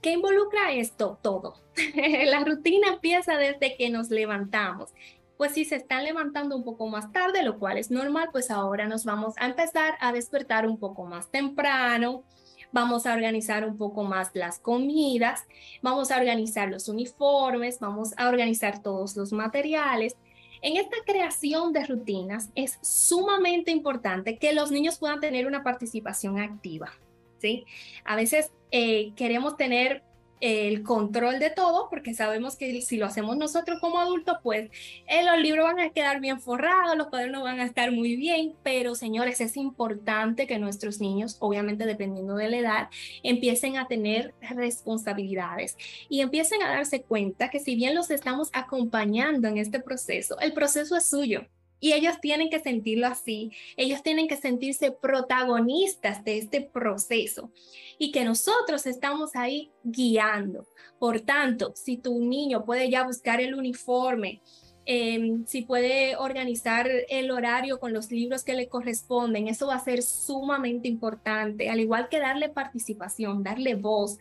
¿Qué 0.01 0.11
involucra 0.11 0.71
esto? 0.71 1.17
Todo. 1.21 1.55
la 2.25 2.43
rutina 2.43 2.89
empieza 2.89 3.37
desde 3.37 3.75
que 3.75 3.89
nos 3.89 4.09
levantamos. 4.09 4.93
Pues 5.35 5.53
si 5.53 5.65
se 5.65 5.75
están 5.75 6.05
levantando 6.05 6.55
un 6.55 6.63
poco 6.63 6.87
más 6.87 7.11
tarde, 7.11 7.43
lo 7.43 7.59
cual 7.59 7.77
es 7.77 7.91
normal, 7.91 8.29
pues 8.31 8.51
ahora 8.51 8.87
nos 8.87 9.03
vamos 9.03 9.33
a 9.37 9.47
empezar 9.47 9.95
a 9.99 10.13
despertar 10.13 10.65
un 10.67 10.77
poco 10.77 11.05
más 11.05 11.29
temprano, 11.29 12.23
vamos 12.71 13.05
a 13.05 13.13
organizar 13.13 13.65
un 13.67 13.77
poco 13.77 14.03
más 14.03 14.31
las 14.33 14.59
comidas, 14.59 15.43
vamos 15.81 16.11
a 16.11 16.17
organizar 16.17 16.69
los 16.69 16.87
uniformes, 16.87 17.79
vamos 17.79 18.13
a 18.17 18.29
organizar 18.29 18.81
todos 18.81 19.15
los 19.15 19.31
materiales. 19.31 20.15
En 20.61 20.77
esta 20.77 20.97
creación 21.05 21.73
de 21.73 21.85
rutinas 21.85 22.49
es 22.55 22.79
sumamente 22.81 23.71
importante 23.71 24.37
que 24.37 24.53
los 24.53 24.71
niños 24.71 24.97
puedan 24.97 25.19
tener 25.19 25.47
una 25.47 25.63
participación 25.63 26.39
activa. 26.39 26.91
¿sí? 27.39 27.65
A 28.03 28.15
veces 28.15 28.51
eh, 28.71 29.13
queremos 29.15 29.57
tener 29.57 30.03
el 30.41 30.83
control 30.83 31.39
de 31.39 31.49
todo, 31.49 31.89
porque 31.89 32.13
sabemos 32.13 32.55
que 32.55 32.81
si 32.81 32.97
lo 32.97 33.05
hacemos 33.05 33.37
nosotros 33.37 33.79
como 33.79 33.99
adultos, 33.99 34.37
pues 34.43 34.69
eh, 35.07 35.23
los 35.23 35.39
libros 35.39 35.65
van 35.65 35.79
a 35.79 35.89
quedar 35.89 36.19
bien 36.19 36.39
forrados, 36.39 36.97
los 36.97 37.07
cuadernos 37.07 37.43
van 37.43 37.59
a 37.59 37.65
estar 37.65 37.91
muy 37.91 38.15
bien, 38.15 38.55
pero 38.63 38.95
señores, 38.95 39.41
es 39.41 39.57
importante 39.57 40.47
que 40.47 40.59
nuestros 40.59 40.99
niños, 40.99 41.37
obviamente 41.39 41.85
dependiendo 41.85 42.35
de 42.35 42.49
la 42.49 42.57
edad, 42.57 42.89
empiecen 43.23 43.77
a 43.77 43.87
tener 43.87 44.33
responsabilidades 44.41 45.77
y 46.09 46.21
empiecen 46.21 46.61
a 46.63 46.69
darse 46.69 47.01
cuenta 47.01 47.49
que 47.49 47.59
si 47.59 47.75
bien 47.75 47.95
los 47.95 48.11
estamos 48.11 48.49
acompañando 48.53 49.47
en 49.47 49.57
este 49.57 49.79
proceso, 49.79 50.39
el 50.39 50.53
proceso 50.53 50.95
es 50.95 51.05
suyo. 51.05 51.47
Y 51.79 51.93
ellos 51.93 52.19
tienen 52.21 52.49
que 52.49 52.59
sentirlo 52.59 53.07
así, 53.07 53.51
ellos 53.77 54.01
tienen 54.01 54.27
que 54.27 54.37
sentirse 54.37 54.91
protagonistas 54.91 56.23
de 56.23 56.37
este 56.37 56.61
proceso 56.61 57.51
y 57.97 58.11
que 58.11 58.23
nosotros 58.23 58.85
estamos 58.85 59.35
ahí 59.35 59.71
guiando. 59.83 60.65
Por 60.99 61.21
tanto, 61.21 61.73
si 61.75 61.97
tu 61.97 62.19
niño 62.19 62.65
puede 62.65 62.89
ya 62.89 63.03
buscar 63.03 63.41
el 63.41 63.55
uniforme, 63.55 64.41
em, 64.85 65.45
si 65.45 65.63
puede 65.63 66.15
organizar 66.15 66.87
el 67.09 67.31
horario 67.31 67.79
con 67.79 67.91
los 67.91 68.11
libros 68.11 68.43
que 68.43 68.53
le 68.53 68.69
corresponden, 68.69 69.47
eso 69.47 69.67
va 69.67 69.75
a 69.75 69.83
ser 69.83 70.01
sumamente 70.01 70.87
importante, 70.87 71.69
al 71.69 71.79
igual 71.79 72.07
que 72.09 72.19
darle 72.19 72.49
participación, 72.49 73.43
darle 73.43 73.75
voz, 73.75 74.17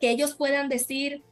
que 0.00 0.10
ellos 0.10 0.34
puedan 0.34 0.68
decir, 0.68 1.22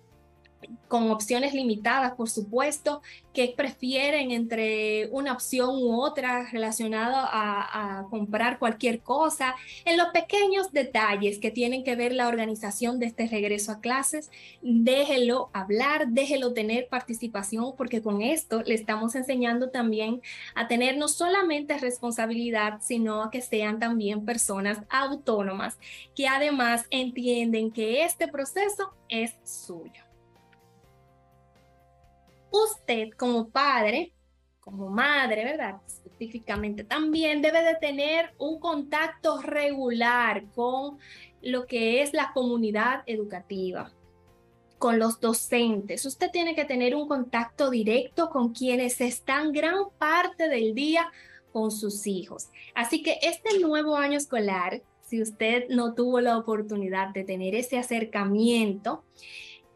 con 0.88 1.11
opciones 1.11 1.54
limitadas, 1.54 2.12
por 2.12 2.28
supuesto, 2.28 3.00
que 3.33 3.54
prefieren 3.57 4.31
entre 4.31 5.09
una 5.11 5.33
opción 5.33 5.71
u 5.71 6.00
otra 6.00 6.49
relacionada 6.50 7.26
a, 7.33 8.07
comprar 8.11 8.59
cualquier 8.59 9.00
cosa, 9.00 9.54
en 9.85 9.97
los 9.97 10.09
pequeños 10.09 10.71
detalles 10.73 11.38
que 11.38 11.50
tienen 11.50 11.83
que 11.83 11.97
ver 11.97 12.12
la 12.12 12.28
organización 12.28 12.99
de 12.99 13.07
este 13.07 13.26
regreso 13.26 13.73
a 13.73 13.81
clases, 13.81 14.31
déjelo 14.61 15.49
hablar, 15.54 16.09
déjelo 16.09 16.52
tener 16.52 16.88
participación, 16.88 17.75
porque 17.76 18.02
con 18.02 18.21
esto 18.21 18.62
le 18.62 18.75
estamos 18.75 19.14
enseñando 19.14 19.71
también 19.71 20.21
a 20.54 20.69
tener 20.69 20.99
no 20.99 21.09
solamente 21.09 21.78
responsabilidad, 21.78 22.81
sino 22.83 23.23
a 23.23 23.31
que 23.31 23.40
sean 23.40 23.78
también 23.78 24.25
personas 24.25 24.78
autónomas, 24.90 25.78
que 26.14 26.28
además 26.28 26.85
entienden 26.90 27.71
que 27.71 28.04
este 28.04 28.28
proceso 28.28 28.92
es 29.09 29.35
suyo 29.45 30.12
usted 32.52 33.11
como 33.16 33.49
padre, 33.49 34.12
como 34.61 34.88
madre, 34.88 35.44
¿verdad? 35.44 35.80
Específicamente 35.87 36.85
también 36.85 37.42
debe 37.42 37.62
de 37.64 37.75
tener 37.76 38.32
un 38.38 38.61
contacto 38.61 39.42
regular 39.42 40.44
con 40.54 40.99
lo 41.40 41.66
que 41.66 42.02
es 42.02 42.12
la 42.12 42.32
comunidad 42.32 43.02
educativa, 43.06 43.92
con 44.78 45.00
los 45.00 45.18
docentes. 45.18 46.06
Usted 46.06 46.30
tiene 46.30 46.54
que 46.54 46.64
tener 46.64 46.94
un 46.94 47.09
contacto 47.09 47.71
directo 47.71 48.30
con 48.30 48.54
quienes 48.54 49.00
están 49.00 49.52
gran 49.52 49.90
parte 49.99 50.49
del 50.49 50.75
día 50.75 51.11
con 51.52 51.71
sus 51.71 52.06
hijos. 52.06 52.49
Así 52.75 53.02
que 53.02 53.18
este 53.23 53.59
nuevo 53.59 53.97
año 53.97 54.16
escolar, 54.16 54.82
si 55.02 55.21
usted 55.21 55.68
no 55.68 55.94
tuvo 55.94 56.21
la 56.21 56.38
oportunidad 56.38 57.09
de 57.09 57.25
tener 57.25 57.54
ese 57.54 57.78
acercamiento, 57.78 59.04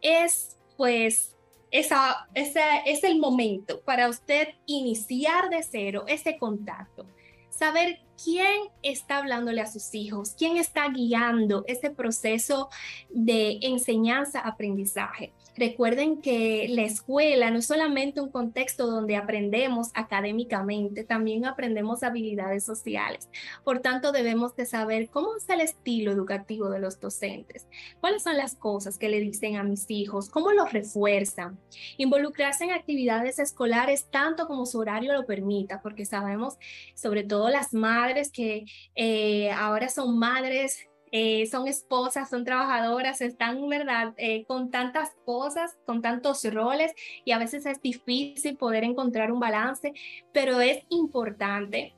es 0.00 0.56
pues 0.76 1.36
ese 1.70 2.61
es 2.87 3.04
el 3.04 3.18
momento 3.18 3.80
para 3.80 4.08
usted 4.08 4.49
iniciar 4.66 5.50
de 5.50 5.62
cero 5.62 6.04
ese 6.06 6.38
contacto. 6.38 7.06
saber 7.50 8.00
quién 8.23 8.68
está 8.82 9.16
hablándole 9.16 9.62
a 9.62 9.66
sus 9.66 9.94
hijos, 9.94 10.35
quién 10.37 10.58
está 10.58 10.88
guiando 10.90 11.64
ese 11.66 11.90
proceso 11.90 12.68
de 13.08 13.58
enseñanza-aprendizaje. 13.62 15.32
Recuerden 15.57 16.21
que 16.21 16.67
la 16.69 16.83
escuela 16.83 17.51
no 17.51 17.59
es 17.59 17.67
solamente 17.67 18.21
un 18.21 18.31
contexto 18.31 18.87
donde 18.87 19.17
aprendemos 19.17 19.89
académicamente, 19.95 21.03
también 21.03 21.47
aprendemos 21.47 22.03
habilidades 22.03 22.65
sociales. 22.65 23.31
Por 23.65 23.81
tanto, 23.81 24.13
debemos 24.13 24.55
de 24.55 24.67
saber 24.67 25.09
cómo 25.09 25.37
es 25.37 25.49
el 25.49 25.63
estilo 25.63 26.13
educativo 26.13 26.69
de 26.69 26.79
los 26.79 27.01
docentes, 27.01 27.67
cuáles 28.01 28.23
son 28.23 28.37
las 28.37 28.55
cosas 28.55 28.99
que 28.99 29.09
le 29.09 29.21
dicen 29.21 29.57
a 29.57 29.63
mis 29.63 29.87
hijos, 29.89 30.29
cómo 30.29 30.53
los 30.53 30.73
refuerzan, 30.73 31.59
involucrarse 31.97 32.65
en 32.65 32.73
actividades 32.73 33.39
escolares 33.39 34.11
tanto 34.11 34.47
como 34.47 34.67
su 34.67 34.79
horario 34.79 35.15
lo 35.15 35.25
permita, 35.25 35.81
porque 35.81 36.05
sabemos, 36.05 36.59
sobre 36.95 37.25
todo 37.25 37.49
las 37.49 37.73
madres 37.73 38.31
que 38.31 38.67
eh, 38.95 39.51
ahora 39.53 39.89
son 39.89 40.19
madres 40.19 40.87
eh, 41.13 41.47
son 41.47 41.69
esposas, 41.69 42.29
son 42.29 42.45
trabajadoras, 42.45 43.21
están, 43.21 43.69
¿verdad?, 43.69 44.15
eh, 44.17 44.45
con 44.47 44.71
tantas 44.71 45.11
cosas, 45.25 45.77
con 45.87 46.03
tantos 46.03 46.45
roles 46.53 46.93
y 47.25 47.33
a 47.33 47.39
veces 47.39 47.67
es 47.67 47.81
difícil 47.81 48.57
poder 48.57 48.85
encontrar 48.85 49.31
un 49.33 49.41
balance, 49.41 49.93
pero 50.33 50.61
es 50.61 50.85
importante 50.89 51.95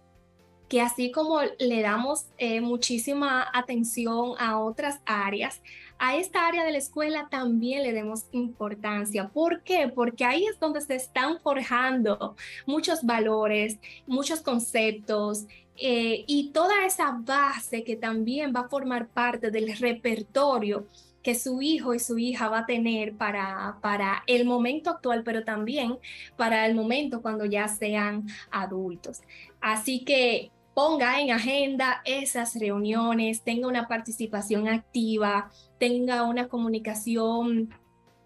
que 0.68 0.82
así 0.82 1.10
como 1.10 1.40
le 1.58 1.80
damos 1.80 2.26
eh, 2.36 2.60
muchísima 2.60 3.46
atención 3.54 4.34
a 4.38 4.58
otras 4.60 5.00
áreas, 5.06 5.62
a 5.98 6.16
esta 6.16 6.46
área 6.46 6.64
de 6.64 6.72
la 6.72 6.78
escuela 6.78 7.28
también 7.30 7.82
le 7.82 7.92
demos 7.92 8.26
importancia. 8.32 9.28
¿Por 9.28 9.62
qué? 9.62 9.88
Porque 9.88 10.24
ahí 10.24 10.44
es 10.44 10.60
donde 10.60 10.80
se 10.80 10.94
están 10.94 11.40
forjando 11.40 12.36
muchos 12.66 13.02
valores, 13.02 13.78
muchos 14.06 14.42
conceptos, 14.42 15.46
eh, 15.80 16.24
y 16.26 16.50
toda 16.50 16.84
esa 16.86 17.12
base 17.20 17.84
que 17.84 17.96
también 17.96 18.52
va 18.54 18.60
a 18.60 18.68
formar 18.68 19.08
parte 19.08 19.50
del 19.50 19.76
repertorio 19.76 20.86
que 21.22 21.34
su 21.34 21.60
hijo 21.62 21.94
y 21.94 21.98
su 21.98 22.18
hija 22.18 22.48
va 22.48 22.60
a 22.60 22.66
tener 22.66 23.14
para, 23.14 23.78
para 23.82 24.22
el 24.26 24.44
momento 24.44 24.90
actual, 24.90 25.22
pero 25.24 25.44
también 25.44 25.98
para 26.36 26.66
el 26.66 26.74
momento 26.74 27.22
cuando 27.22 27.44
ya 27.44 27.68
sean 27.68 28.26
adultos. 28.50 29.20
Así 29.60 30.04
que 30.04 30.50
ponga 30.74 31.20
en 31.20 31.32
agenda 31.32 32.02
esas 32.04 32.54
reuniones, 32.54 33.42
tenga 33.42 33.66
una 33.66 33.88
participación 33.88 34.68
activa, 34.68 35.50
tenga 35.78 36.22
una 36.22 36.48
comunicación 36.48 37.74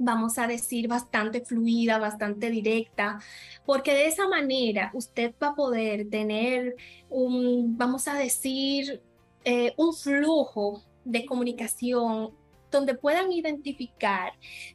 vamos 0.05 0.39
a 0.39 0.47
decir, 0.47 0.89
bastante 0.89 1.41
fluida, 1.43 1.99
bastante 1.99 2.51
directa, 2.51 3.21
porque 3.65 3.95
de 3.95 4.07
esa 4.07 4.29
manera 4.29 4.91
usted 4.95 5.35
va 5.43 5.49
a 5.49 5.55
poder 5.55 6.09
tener 6.11 6.77
un, 7.09 7.77
vamos 7.79 8.09
a 8.09 8.15
decir, 8.15 9.03
eh, 9.45 9.73
un 9.77 9.95
flujo 9.95 10.83
de 11.05 11.25
comunicación 11.25 12.31
donde 12.71 12.95
puedan 12.95 13.31
identificar 13.31 14.33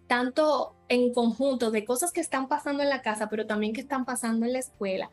tanto 0.07 0.75
en 0.87 1.13
conjunto 1.13 1.71
de 1.71 1.83
cosas 1.83 2.11
que 2.11 2.21
están 2.21 2.47
pasando 2.47 2.83
en 2.83 2.89
la 2.89 3.01
casa, 3.01 3.27
pero 3.29 3.45
también 3.45 3.73
que 3.73 3.81
están 3.81 4.05
pasando 4.05 4.45
en 4.45 4.53
la 4.53 4.59
escuela. 4.59 5.09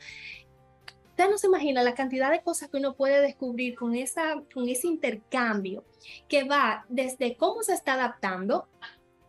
Usted 1.10 1.30
no 1.30 1.38
se 1.38 1.46
imagina 1.46 1.82
la 1.82 1.94
cantidad 1.94 2.30
de 2.30 2.42
cosas 2.42 2.68
que 2.68 2.76
uno 2.76 2.94
puede 2.94 3.20
descubrir 3.20 3.76
con, 3.76 3.94
esa, 3.94 4.42
con 4.52 4.68
ese 4.68 4.88
intercambio 4.88 5.84
que 6.28 6.44
va 6.44 6.84
desde 6.88 7.36
cómo 7.36 7.62
se 7.62 7.72
está 7.72 7.94
adaptando 7.94 8.68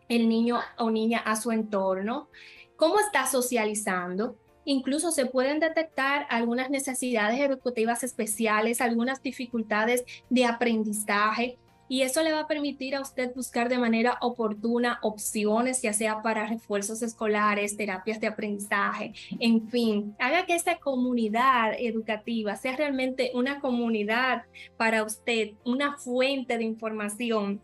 el 0.09 0.29
niño 0.29 0.59
o 0.77 0.89
niña 0.89 1.19
a 1.19 1.35
su 1.35 1.51
entorno, 1.51 2.29
cómo 2.75 2.99
está 2.99 3.25
socializando. 3.27 4.37
Incluso 4.65 5.11
se 5.11 5.27
pueden 5.27 5.59
detectar 5.59 6.25
algunas 6.29 6.69
necesidades 6.69 7.39
educativas 7.39 8.03
especiales, 8.03 8.81
algunas 8.81 9.21
dificultades 9.21 10.03
de 10.29 10.45
aprendizaje, 10.45 11.59
y 11.87 12.01
eso 12.01 12.23
le 12.23 12.33
va 12.33 12.41
a 12.41 12.47
permitir 12.47 12.95
a 12.95 13.01
usted 13.01 13.33
buscar 13.35 13.69
de 13.69 13.77
manera 13.77 14.17
oportuna 14.21 14.97
opciones, 15.03 15.83
ya 15.83 15.93
sea 15.93 16.23
para 16.23 16.47
refuerzos 16.47 17.03
escolares, 17.03 17.77
terapias 17.77 18.19
de 18.19 18.27
aprendizaje, 18.27 19.13
en 19.39 19.69
fin, 19.69 20.15
haga 20.19 20.47
que 20.47 20.55
esta 20.55 20.79
comunidad 20.79 21.73
educativa 21.77 22.55
sea 22.55 22.75
realmente 22.75 23.31
una 23.35 23.59
comunidad 23.59 24.43
para 24.77 25.03
usted, 25.03 25.51
una 25.63 25.97
fuente 25.97 26.57
de 26.57 26.63
información 26.63 27.61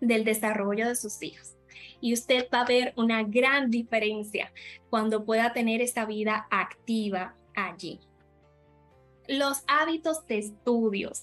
del 0.00 0.24
desarrollo 0.24 0.86
de 0.86 0.96
sus 0.96 1.22
hijos 1.22 1.54
y 2.00 2.12
usted 2.12 2.48
va 2.52 2.62
a 2.62 2.66
ver 2.66 2.92
una 2.96 3.22
gran 3.22 3.70
diferencia 3.70 4.52
cuando 4.90 5.24
pueda 5.24 5.52
tener 5.52 5.80
esta 5.80 6.04
vida 6.04 6.46
activa 6.50 7.34
allí. 7.54 8.00
Los 9.26 9.64
hábitos 9.66 10.26
de 10.26 10.38
estudios. 10.38 11.22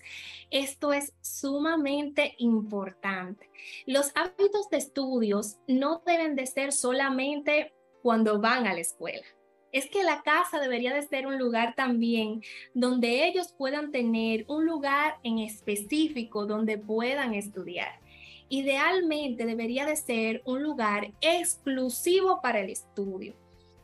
Esto 0.50 0.92
es 0.92 1.14
sumamente 1.22 2.34
importante. 2.40 3.50
Los 3.86 4.12
hábitos 4.16 4.70
de 4.72 4.78
estudios 4.78 5.58
no 5.68 6.02
deben 6.06 6.36
de 6.36 6.48
ser 6.48 6.74
solamente 6.74 7.74
cuando 8.02 8.40
van 8.40 8.66
a 8.66 8.74
la 8.74 8.80
escuela. 8.80 9.26
Es 9.72 9.90
que 9.90 10.04
la 10.04 10.22
casa 10.24 10.60
debería 10.60 10.94
de 10.94 11.04
ser 11.04 11.28
un 11.28 11.38
lugar 11.38 11.76
también 11.76 12.42
donde 12.74 13.26
ellos 13.28 13.54
puedan 13.58 13.92
tener 13.92 14.46
un 14.50 14.66
lugar 14.66 15.20
en 15.24 15.40
específico 15.40 16.46
donde 16.46 16.78
puedan 16.78 17.36
estudiar 17.36 18.01
idealmente 18.52 19.46
debería 19.46 19.86
de 19.86 19.96
ser 19.96 20.42
un 20.46 20.62
lugar 20.62 21.14
exclusivo 21.22 22.42
para 22.42 22.60
el 22.60 22.70
estudio 22.70 23.34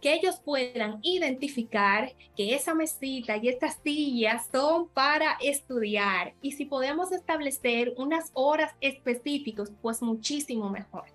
que 0.02 0.14
ellos 0.14 0.40
puedan 0.44 1.00
identificar 1.02 2.14
que 2.36 2.54
esa 2.54 2.74
mesita 2.74 3.38
y 3.38 3.50
estas 3.50 3.80
sillas 3.84 4.48
son 4.52 4.90
para 4.90 5.38
estudiar. 5.42 6.34
Y 6.42 6.52
si 6.52 6.66
podemos 6.66 7.12
establecer 7.12 7.94
unas 7.98 8.30
horas 8.34 8.74
específicas, 8.82 9.72
pues 9.82 10.02
muchísimo 10.02 10.70
mejor. 10.70 11.06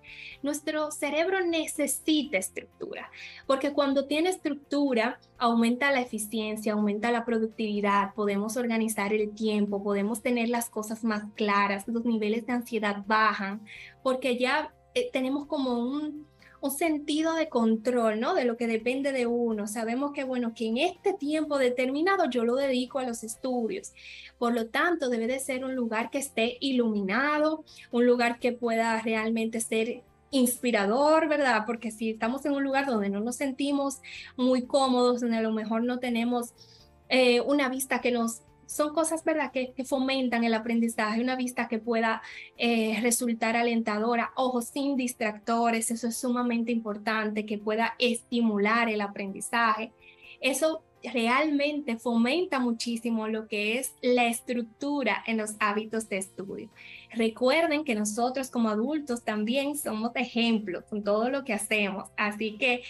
Nuestro 0.41 0.91
cerebro 0.91 1.45
necesita 1.45 2.37
estructura, 2.37 3.09
porque 3.47 3.71
cuando 3.71 4.05
tiene 4.05 4.29
estructura, 4.29 5.19
aumenta 5.37 5.91
la 5.91 6.01
eficiencia, 6.01 6.73
aumenta 6.73 7.11
la 7.11 7.25
productividad, 7.25 8.13
podemos 8.13 8.57
organizar 8.57 9.13
el 9.13 9.33
tiempo, 9.33 9.83
podemos 9.83 10.21
tener 10.21 10.49
las 10.49 10.69
cosas 10.69 11.03
más 11.03 11.23
claras, 11.35 11.87
los 11.87 12.05
niveles 12.05 12.45
de 12.45 12.53
ansiedad 12.53 13.03
bajan, 13.05 13.65
porque 14.01 14.37
ya 14.37 14.73
eh, 14.95 15.09
tenemos 15.11 15.47
como 15.47 15.79
un 15.79 16.27
un 16.63 16.71
sentido 16.71 17.33
de 17.35 17.49
control, 17.49 18.21
¿no? 18.21 18.33
De 18.33 18.45
lo 18.45 18.55
que 18.55 18.67
depende 18.67 19.11
de 19.11 19.27
uno. 19.27 19.67
Sabemos 19.67 20.13
que, 20.13 20.23
bueno, 20.23 20.53
que 20.55 20.67
en 20.67 20.77
este 20.77 21.11
tiempo 21.13 21.57
determinado 21.57 22.29
yo 22.29 22.45
lo 22.45 22.55
dedico 22.55 22.99
a 22.99 23.03
los 23.03 23.25
estudios. 23.25 23.91
Por 24.37 24.53
lo 24.53 24.67
tanto, 24.67 25.09
debe 25.09 25.27
de 25.27 25.39
ser 25.39 25.65
un 25.65 25.75
lugar 25.75 26.09
que 26.09 26.19
esté 26.19 26.55
iluminado, 26.61 27.65
un 27.91 28.05
lugar 28.05 28.39
que 28.39 28.53
pueda 28.53 29.01
realmente 29.01 29.59
ser 29.59 30.03
inspirador, 30.31 31.27
¿verdad? 31.27 31.63
Porque 31.65 31.91
si 31.91 32.11
estamos 32.11 32.45
en 32.45 32.53
un 32.53 32.63
lugar 32.63 32.85
donde 32.85 33.09
no 33.09 33.19
nos 33.19 33.35
sentimos 33.35 33.99
muy 34.37 34.61
cómodos, 34.61 35.19
donde 35.19 35.35
a 35.35 35.41
lo 35.41 35.51
mejor 35.51 35.83
no 35.83 35.99
tenemos 35.99 36.53
eh, 37.09 37.41
una 37.41 37.67
vista 37.67 37.99
que 37.99 38.11
nos 38.11 38.41
son 38.73 38.93
cosas, 38.93 39.23
¿verdad?, 39.23 39.51
que, 39.51 39.73
fomentan 39.85 40.43
el 40.43 40.53
aprendizaje, 40.53 41.21
una 41.21 41.35
vista 41.35 41.67
que 41.67 41.77
pueda 41.79 42.21
eh, 42.57 42.97
resultar 43.01 43.55
alentadora, 43.55 44.31
ojos 44.35 44.65
sin 44.65 44.95
distractores, 44.95 45.91
eso 45.91 46.07
es 46.07 46.17
sumamente 46.17 46.71
importante, 46.71 47.45
que 47.45 47.57
pueda 47.57 47.95
estimular 47.99 48.89
el 48.89 49.01
aprendizaje. 49.01 49.91
Eso 50.41 50.83
realmente 51.03 51.97
fomenta 51.97 52.59
muchísimo 52.59 53.27
lo 53.27 53.47
que 53.47 53.77
es 53.77 53.93
la 54.01 54.27
estructura 54.27 55.23
en 55.27 55.37
los 55.37 55.55
hábitos 55.59 56.07
de 56.09 56.17
estudio. 56.17 56.69
Recuerden 57.11 57.83
que 57.83 57.95
nosotros 57.95 58.49
como 58.49 58.69
adultos 58.69 59.23
también 59.23 59.77
somos 59.77 60.11
ejemplos 60.15 60.85
con 60.85 61.03
todo 61.03 61.29
lo 61.29 61.43
que 61.43 61.53
hacemos, 61.53 62.09
así 62.15 62.57
que 62.57 62.83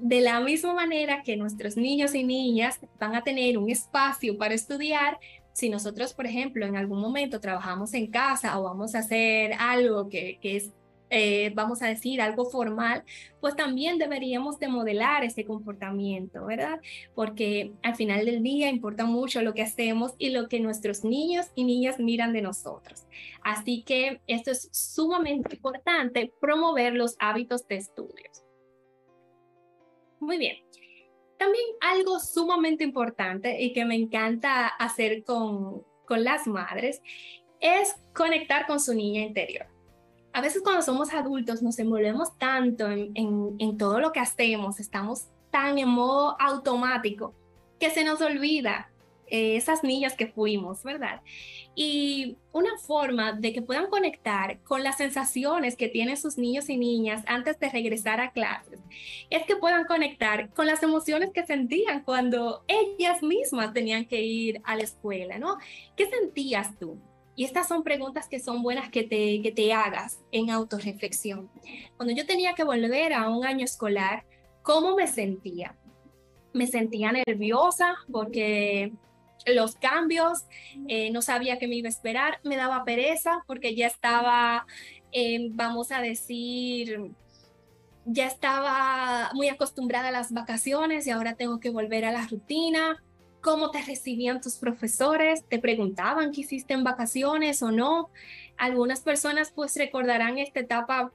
de 0.00 0.20
la 0.20 0.40
misma 0.40 0.74
manera 0.74 1.22
que 1.22 1.36
nuestros 1.36 1.76
niños 1.76 2.14
y 2.14 2.24
niñas 2.24 2.80
van 2.98 3.14
a 3.14 3.22
tener 3.22 3.58
un 3.58 3.70
espacio 3.70 4.36
para 4.38 4.54
estudiar, 4.54 5.18
si 5.52 5.68
nosotros, 5.68 6.14
por 6.14 6.26
ejemplo, 6.26 6.64
en 6.66 6.76
algún 6.76 7.00
momento 7.00 7.40
trabajamos 7.40 7.92
en 7.94 8.06
casa 8.06 8.58
o 8.58 8.62
vamos 8.62 8.94
a 8.94 9.00
hacer 9.00 9.52
algo 9.58 10.08
que, 10.08 10.38
es, 10.42 10.70
eh, 11.10 11.52
vamos 11.54 11.82
a 11.82 11.88
decir, 11.88 12.22
algo 12.22 12.46
formal, 12.46 13.04
pues 13.40 13.56
también 13.56 13.98
deberíamos 13.98 14.58
de 14.58 14.68
modelar 14.68 15.24
ese 15.24 15.44
comportamiento, 15.44 16.46
¿verdad? 16.46 16.80
Porque 17.14 17.72
al 17.82 17.96
final 17.96 18.24
del 18.24 18.42
día 18.42 18.70
importa 18.70 19.04
mucho 19.04 19.42
lo 19.42 19.52
que 19.52 19.62
hacemos 19.62 20.14
y 20.18 20.30
lo 20.30 20.48
que 20.48 20.60
nuestros 20.60 21.04
niños 21.04 21.46
y 21.54 21.64
niñas 21.64 21.98
miran 21.98 22.32
de 22.32 22.42
nosotros. 22.42 23.06
Así 23.42 23.82
que 23.82 24.20
esto 24.28 24.52
es 24.52 24.68
sumamente 24.72 25.56
importante, 25.56 26.32
promover 26.40 26.94
los 26.94 27.16
hábitos 27.18 27.66
de 27.68 27.76
estudios. 27.76 28.44
Muy 30.20 30.38
bien. 30.38 30.56
También 31.38 31.64
algo 31.80 32.20
sumamente 32.20 32.84
importante 32.84 33.60
y 33.60 33.72
que 33.72 33.84
me 33.84 33.94
encanta 33.94 34.66
hacer 34.66 35.24
con, 35.24 35.82
con 36.06 36.22
las 36.22 36.46
madres 36.46 37.00
es 37.60 37.96
conectar 38.14 38.66
con 38.66 38.78
su 38.78 38.94
niña 38.94 39.22
interior. 39.22 39.66
A 40.32 40.42
veces 40.42 40.62
cuando 40.62 40.82
somos 40.82 41.12
adultos 41.12 41.62
nos 41.62 41.78
envolvemos 41.78 42.36
tanto 42.38 42.88
en, 42.88 43.10
en, 43.14 43.56
en 43.58 43.78
todo 43.78 43.98
lo 44.00 44.12
que 44.12 44.20
hacemos, 44.20 44.78
estamos 44.78 45.28
tan 45.50 45.78
en 45.78 45.88
modo 45.88 46.36
automático 46.40 47.34
que 47.80 47.90
se 47.90 48.04
nos 48.04 48.20
olvida 48.20 48.92
eh, 49.30 49.56
esas 49.56 49.82
niñas 49.84 50.14
que 50.14 50.26
fuimos, 50.26 50.82
¿verdad? 50.82 51.20
Y 51.74 52.36
una 52.52 52.76
forma 52.78 53.32
de 53.32 53.52
que 53.52 53.62
puedan 53.62 53.88
conectar 53.88 54.60
con 54.64 54.82
las 54.82 54.96
sensaciones 54.96 55.76
que 55.76 55.88
tienen 55.88 56.16
sus 56.16 56.36
niños 56.36 56.68
y 56.68 56.76
niñas 56.76 57.22
antes 57.26 57.58
de 57.60 57.70
regresar 57.70 58.20
a 58.20 58.32
clases 58.32 58.80
es 59.30 59.46
que 59.46 59.56
puedan 59.56 59.84
conectar 59.84 60.50
con 60.50 60.66
las 60.66 60.82
emociones 60.82 61.30
que 61.32 61.46
sentían 61.46 62.02
cuando 62.02 62.64
ellas 62.66 63.22
mismas 63.22 63.72
tenían 63.72 64.04
que 64.04 64.20
ir 64.20 64.60
a 64.64 64.76
la 64.76 64.82
escuela, 64.82 65.38
¿no? 65.38 65.58
¿Qué 65.96 66.06
sentías 66.06 66.76
tú? 66.78 66.98
Y 67.36 67.44
estas 67.44 67.68
son 67.68 67.84
preguntas 67.84 68.28
que 68.28 68.40
son 68.40 68.62
buenas 68.62 68.90
que 68.90 69.04
te, 69.04 69.40
que 69.40 69.52
te 69.52 69.72
hagas 69.72 70.20
en 70.32 70.50
autorreflexión. 70.50 71.48
Cuando 71.96 72.14
yo 72.14 72.26
tenía 72.26 72.54
que 72.54 72.64
volver 72.64 73.14
a 73.14 73.28
un 73.28 73.46
año 73.46 73.64
escolar, 73.64 74.24
¿cómo 74.62 74.96
me 74.96 75.06
sentía? 75.06 75.76
Me 76.52 76.66
sentía 76.66 77.12
nerviosa 77.12 77.94
porque 78.10 78.92
los 79.46 79.74
cambios, 79.76 80.44
eh, 80.88 81.10
no 81.10 81.22
sabía 81.22 81.58
qué 81.58 81.68
me 81.68 81.76
iba 81.76 81.88
a 81.88 81.90
esperar, 81.90 82.40
me 82.44 82.56
daba 82.56 82.84
pereza 82.84 83.42
porque 83.46 83.74
ya 83.74 83.86
estaba, 83.86 84.66
vamos 85.52 85.92
a 85.92 86.00
decir, 86.00 87.12
ya 88.04 88.26
estaba 88.26 89.30
muy 89.34 89.48
acostumbrada 89.48 90.08
a 90.08 90.12
las 90.12 90.32
vacaciones 90.32 91.06
y 91.06 91.10
ahora 91.10 91.34
tengo 91.34 91.60
que 91.60 91.70
volver 91.70 92.04
a 92.04 92.12
la 92.12 92.26
rutina. 92.26 93.02
¿Cómo 93.40 93.70
te 93.70 93.82
recibían 93.82 94.40
tus 94.40 94.56
profesores? 94.56 95.44
¿Te 95.48 95.58
preguntaban 95.58 96.32
qué 96.32 96.42
hiciste 96.42 96.74
en 96.74 96.84
vacaciones 96.84 97.62
o 97.62 97.70
no? 97.70 98.10
Algunas 98.58 99.00
personas 99.00 99.52
pues 99.54 99.76
recordarán 99.76 100.38
esta 100.38 100.60
etapa 100.60 101.12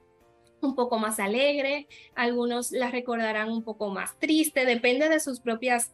un 0.61 0.73
poco 0.73 0.97
más 0.97 1.19
alegre, 1.19 1.87
algunos 2.15 2.71
la 2.71 2.89
recordarán 2.89 3.51
un 3.51 3.63
poco 3.63 3.89
más 3.91 4.17
triste, 4.17 4.65
depende 4.65 5.09
de 5.09 5.19
sus 5.19 5.39
propias 5.39 5.93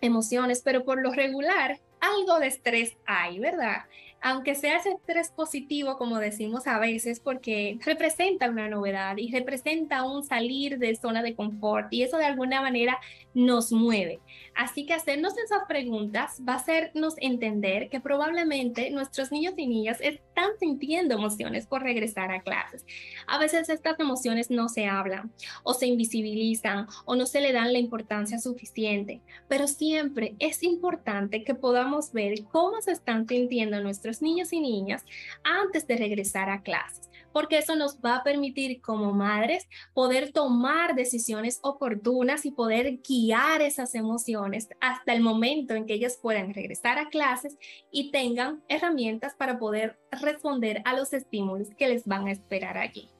emociones, 0.00 0.62
pero 0.64 0.84
por 0.84 1.00
lo 1.00 1.12
regular 1.12 1.80
algo 2.00 2.38
de 2.38 2.48
estrés 2.48 2.96
hay, 3.06 3.38
¿verdad? 3.38 3.84
Aunque 4.20 4.54
sea 4.54 4.78
ese 4.78 4.90
estrés 4.90 5.30
positivo, 5.30 5.98
como 5.98 6.18
decimos 6.18 6.66
a 6.66 6.78
veces, 6.78 7.20
porque 7.20 7.78
representa 7.84 8.50
una 8.50 8.68
novedad 8.68 9.16
y 9.18 9.30
representa 9.30 10.04
un 10.04 10.24
salir 10.24 10.78
de 10.78 10.96
zona 10.96 11.22
de 11.22 11.34
confort 11.34 11.92
y 11.92 12.02
eso 12.02 12.18
de 12.18 12.24
alguna 12.24 12.60
manera 12.60 12.98
nos 13.34 13.72
mueve. 13.72 14.20
Así 14.56 14.86
que 14.86 14.94
hacernos 14.94 15.36
esas 15.36 15.64
preguntas 15.68 16.40
va 16.48 16.54
a 16.54 16.56
hacernos 16.56 17.14
entender 17.18 17.90
que 17.90 18.00
probablemente 18.00 18.90
nuestros 18.90 19.30
niños 19.30 19.52
y 19.58 19.66
niñas 19.66 19.98
están 20.00 20.50
sintiendo 20.58 21.14
emociones 21.14 21.66
por 21.66 21.82
regresar 21.82 22.32
a 22.32 22.40
clases. 22.40 22.86
A 23.26 23.38
veces 23.38 23.68
estas 23.68 24.00
emociones 24.00 24.50
no 24.50 24.70
se 24.70 24.86
hablan 24.86 25.30
o 25.62 25.74
se 25.74 25.86
invisibilizan 25.86 26.86
o 27.04 27.16
no 27.16 27.26
se 27.26 27.42
le 27.42 27.52
dan 27.52 27.74
la 27.74 27.78
importancia 27.78 28.38
suficiente, 28.38 29.20
pero 29.46 29.68
siempre 29.68 30.36
es 30.38 30.62
importante 30.62 31.44
que 31.44 31.54
podamos 31.54 32.12
ver 32.12 32.44
cómo 32.50 32.80
se 32.80 32.92
están 32.92 33.28
sintiendo 33.28 33.82
nuestros 33.82 34.22
niños 34.22 34.54
y 34.54 34.60
niñas 34.60 35.04
antes 35.44 35.86
de 35.86 35.98
regresar 35.98 36.48
a 36.48 36.62
clases 36.62 37.10
porque 37.36 37.58
eso 37.58 37.76
nos 37.76 37.98
va 37.98 38.16
a 38.16 38.24
permitir 38.24 38.80
como 38.80 39.12
madres 39.12 39.68
poder 39.92 40.32
tomar 40.32 40.94
decisiones 40.94 41.58
oportunas 41.62 42.46
y 42.46 42.50
poder 42.50 43.00
guiar 43.06 43.60
esas 43.60 43.94
emociones 43.94 44.45
hasta 44.80 45.12
el 45.12 45.20
momento 45.20 45.74
en 45.74 45.86
que 45.86 45.94
ellas 45.94 46.18
puedan 46.20 46.54
regresar 46.54 46.98
a 46.98 47.08
clases 47.08 47.56
y 47.90 48.10
tengan 48.10 48.62
herramientas 48.68 49.34
para 49.34 49.58
poder 49.58 49.98
responder 50.10 50.82
a 50.84 50.94
los 50.94 51.12
estímulos 51.12 51.68
que 51.76 51.88
les 51.88 52.06
van 52.06 52.26
a 52.26 52.32
esperar 52.32 52.78
allí. 52.78 53.10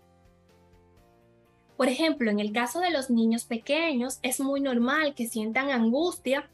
Por 1.77 1.89
ejemplo, 1.89 2.31
en 2.31 2.41
el 2.41 2.53
caso 2.53 2.81
de 2.81 2.91
los 2.91 3.11
niños 3.11 3.45
pequeños, 3.45 4.19
es 4.23 4.41
muy 4.41 4.61
normal 4.61 5.15
que 5.15 5.27
sientan 5.27 5.71
angustia 5.71 6.51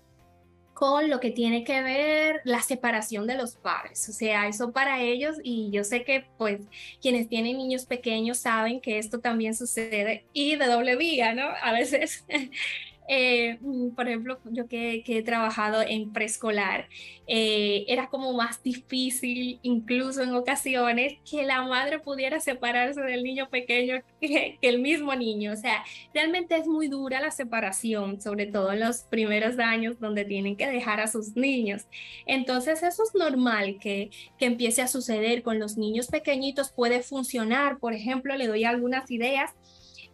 con 0.74 1.10
lo 1.10 1.20
que 1.20 1.30
tiene 1.30 1.62
que 1.62 1.80
ver 1.80 2.40
la 2.44 2.60
separación 2.60 3.26
de 3.28 3.36
los 3.36 3.54
padres. 3.54 4.08
O 4.08 4.12
sea, 4.12 4.48
eso 4.48 4.72
para 4.72 5.00
ellos, 5.00 5.36
y 5.42 5.70
yo 5.70 5.84
sé 5.84 6.02
que 6.02 6.26
pues 6.38 6.60
quienes 7.00 7.28
tienen 7.28 7.56
niños 7.58 7.86
pequeños 7.86 8.38
saben 8.38 8.80
que 8.80 8.98
esto 8.98 9.20
también 9.20 9.54
sucede 9.54 10.26
y 10.32 10.56
de 10.56 10.66
doble 10.66 10.96
vía, 10.96 11.34
¿no? 11.34 11.44
A 11.62 11.72
veces 11.72 12.24
eh, 13.08 13.58
mm, 13.60 13.90
por 13.90 14.08
ejemplo, 14.08 14.38
yo 14.44 14.68
que, 14.68 15.02
he 15.06 15.22
trabajado 15.22 15.82
en 15.82 16.12
preescolar, 16.12 16.88
eh, 17.26 17.84
era 17.88 18.08
como 18.08 18.32
más 18.32 18.62
difícil, 18.62 19.58
incluso 19.62 20.22
en 20.22 20.34
ocasiones, 20.34 21.14
que 21.28 21.42
la 21.44 21.62
madre 21.62 21.98
pudiera 21.98 22.40
separarse 22.40 23.00
del 23.00 23.22
niño 23.22 23.48
pequeño 23.50 24.02
que, 24.20 24.58
el 24.62 24.80
mismo 24.80 25.14
niño. 25.14 25.52
O 25.52 25.56
sea, 25.56 25.84
realmente 26.14 26.56
es 26.56 26.66
muy 26.66 26.88
dura 26.88 27.20
la 27.20 27.30
separación, 27.30 28.20
sobre 28.20 28.46
todo 28.46 28.72
en 28.72 28.80
los 28.80 29.02
primeros 29.02 29.58
años 29.58 29.98
donde 30.00 30.24
tienen 30.24 30.56
que 30.56 30.68
dejar 30.68 31.00
a 31.00 31.08
sus 31.08 31.36
niños. 31.36 31.86
Entonces, 32.26 32.82
eso 32.82 33.02
es 33.02 33.14
normal 33.14 33.78
que, 33.80 34.10
que 34.38 34.46
empiece 34.46 34.82
a 34.82 34.88
suceder 34.88 35.42
con 35.42 35.58
los 35.58 35.76
niños 35.76 36.06
pequeñitos, 36.08 36.72
puede 36.72 37.02
funcionar. 37.02 37.78
Por 37.78 37.94
ejemplo, 37.94 38.36
le 38.36 38.46
doy 38.46 38.64
algunas 38.64 39.10
ideas 39.10 39.50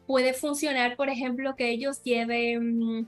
puede 0.08 0.32
funcionar, 0.32 0.96
por 0.96 1.10
ejemplo, 1.10 1.54
que 1.54 1.68
ellos 1.70 2.02
lleven 2.02 3.06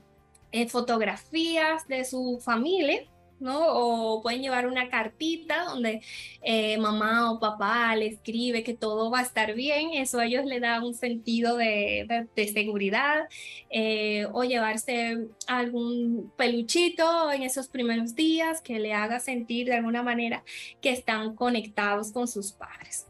eh, 0.51 0.69
fotografías 0.69 1.87
de 1.87 2.05
su 2.05 2.39
familia, 2.45 3.01
¿no? 3.39 3.59
O 3.73 4.21
pueden 4.21 4.43
llevar 4.43 4.67
una 4.67 4.87
cartita 4.87 5.65
donde 5.65 6.03
eh, 6.43 6.77
mamá 6.77 7.31
o 7.31 7.39
papá 7.39 7.95
le 7.95 8.05
escribe 8.05 8.61
que 8.63 8.75
todo 8.75 9.09
va 9.09 9.21
a 9.21 9.23
estar 9.23 9.55
bien, 9.55 9.93
eso 9.93 10.19
a 10.19 10.27
ellos 10.27 10.45
le 10.45 10.59
da 10.59 10.83
un 10.83 10.93
sentido 10.93 11.57
de, 11.57 12.27
seguridad, 12.53 13.27
eh, 13.71 14.27
o 14.31 14.43
llevarse 14.43 15.27
algún 15.47 16.31
peluchito 16.37 17.31
en 17.31 17.41
esos 17.41 17.67
primeros 17.67 18.13
días 18.13 18.61
que 18.61 18.77
le 18.79 18.93
haga 18.93 19.19
sentir 19.19 19.65
de 19.65 19.77
alguna 19.77 20.03
manera 20.03 20.43
que 20.81 20.91
están 20.91 21.35
conectados 21.35 22.11
con 22.11 22.27
sus 22.27 22.51
padres 22.51 23.07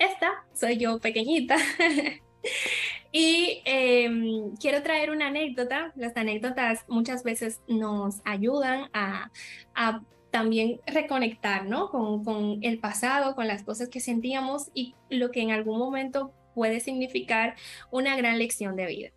esta 0.00 0.44
soy 0.52 0.78
yo 0.78 0.98
pequeñita. 0.98 1.56
y 3.12 3.62
em, 3.64 4.56
quiero 4.56 4.82
traer 4.82 5.10
una 5.10 5.28
anécdota. 5.28 5.92
Las 5.94 6.16
anécdotas 6.16 6.84
muchas 6.88 7.22
veces 7.22 7.60
nos 7.68 8.20
ayudan 8.24 8.90
a, 8.92 9.30
también 10.30 10.80
reconectar 10.86 11.66
¿no? 11.66 11.90
con, 11.90 12.24
con 12.24 12.58
el 12.62 12.78
pasado, 12.78 13.34
con 13.34 13.46
las 13.48 13.62
cosas 13.62 13.88
que 13.88 14.00
sentíamos 14.00 14.70
y 14.74 14.94
lo 15.08 15.30
que 15.30 15.42
en 15.42 15.50
algún 15.50 15.78
momento 15.78 16.32
puede 16.54 16.80
significar 16.80 17.56
una 17.90 18.16
gran 18.16 18.38
lección 18.38 18.76
de 18.76 18.86
vida. 18.86 19.10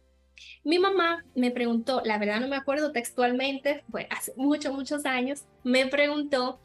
Mi 0.64 0.80
mamá 0.80 1.24
me 1.36 1.52
preguntó, 1.52 2.02
la 2.04 2.18
verdad 2.18 2.40
no 2.40 2.48
me 2.48 2.56
acuerdo 2.56 2.92
textualmente, 2.92 3.84
fue 3.92 4.08
hace 4.10 4.34
muchos, 4.36 4.74
muchos 4.74 5.06
años, 5.06 5.46
me 5.64 5.86
preguntó 5.88 6.60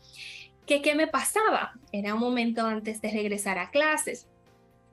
que 0.68 0.82
qué 0.82 0.94
me 0.94 1.08
pasaba. 1.08 1.72
Era 1.90 2.14
un 2.14 2.20
momento 2.20 2.64
antes 2.64 3.00
de 3.00 3.10
regresar 3.10 3.58
a 3.58 3.70
clases. 3.70 4.28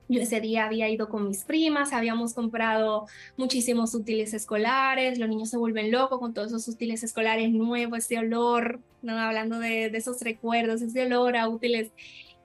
Yo 0.07 0.21
ese 0.21 0.39
día 0.39 0.65
había 0.65 0.87
ido 0.87 1.09
con 1.09 1.27
mis 1.27 1.43
primas, 1.43 1.91
habíamos 1.91 2.33
comprado 2.33 3.07
muchísimos 3.37 3.93
útiles 3.95 4.33
escolares, 4.33 5.17
los 5.17 5.27
niños 5.27 5.49
se 5.49 5.57
vuelven 5.57 5.91
locos 5.91 6.19
con 6.19 6.33
todos 6.33 6.49
esos 6.49 6.67
útiles 6.67 7.03
escolares 7.03 7.51
nuevos, 7.51 7.97
ese 7.99 8.19
olor, 8.19 8.79
¿no? 9.01 9.17
hablando 9.19 9.57
de, 9.59 9.87
esos 9.87 10.21
recuerdos, 10.21 10.83
ese 10.83 11.07
olor 11.07 11.35
a 11.35 11.49
útiles 11.49 11.91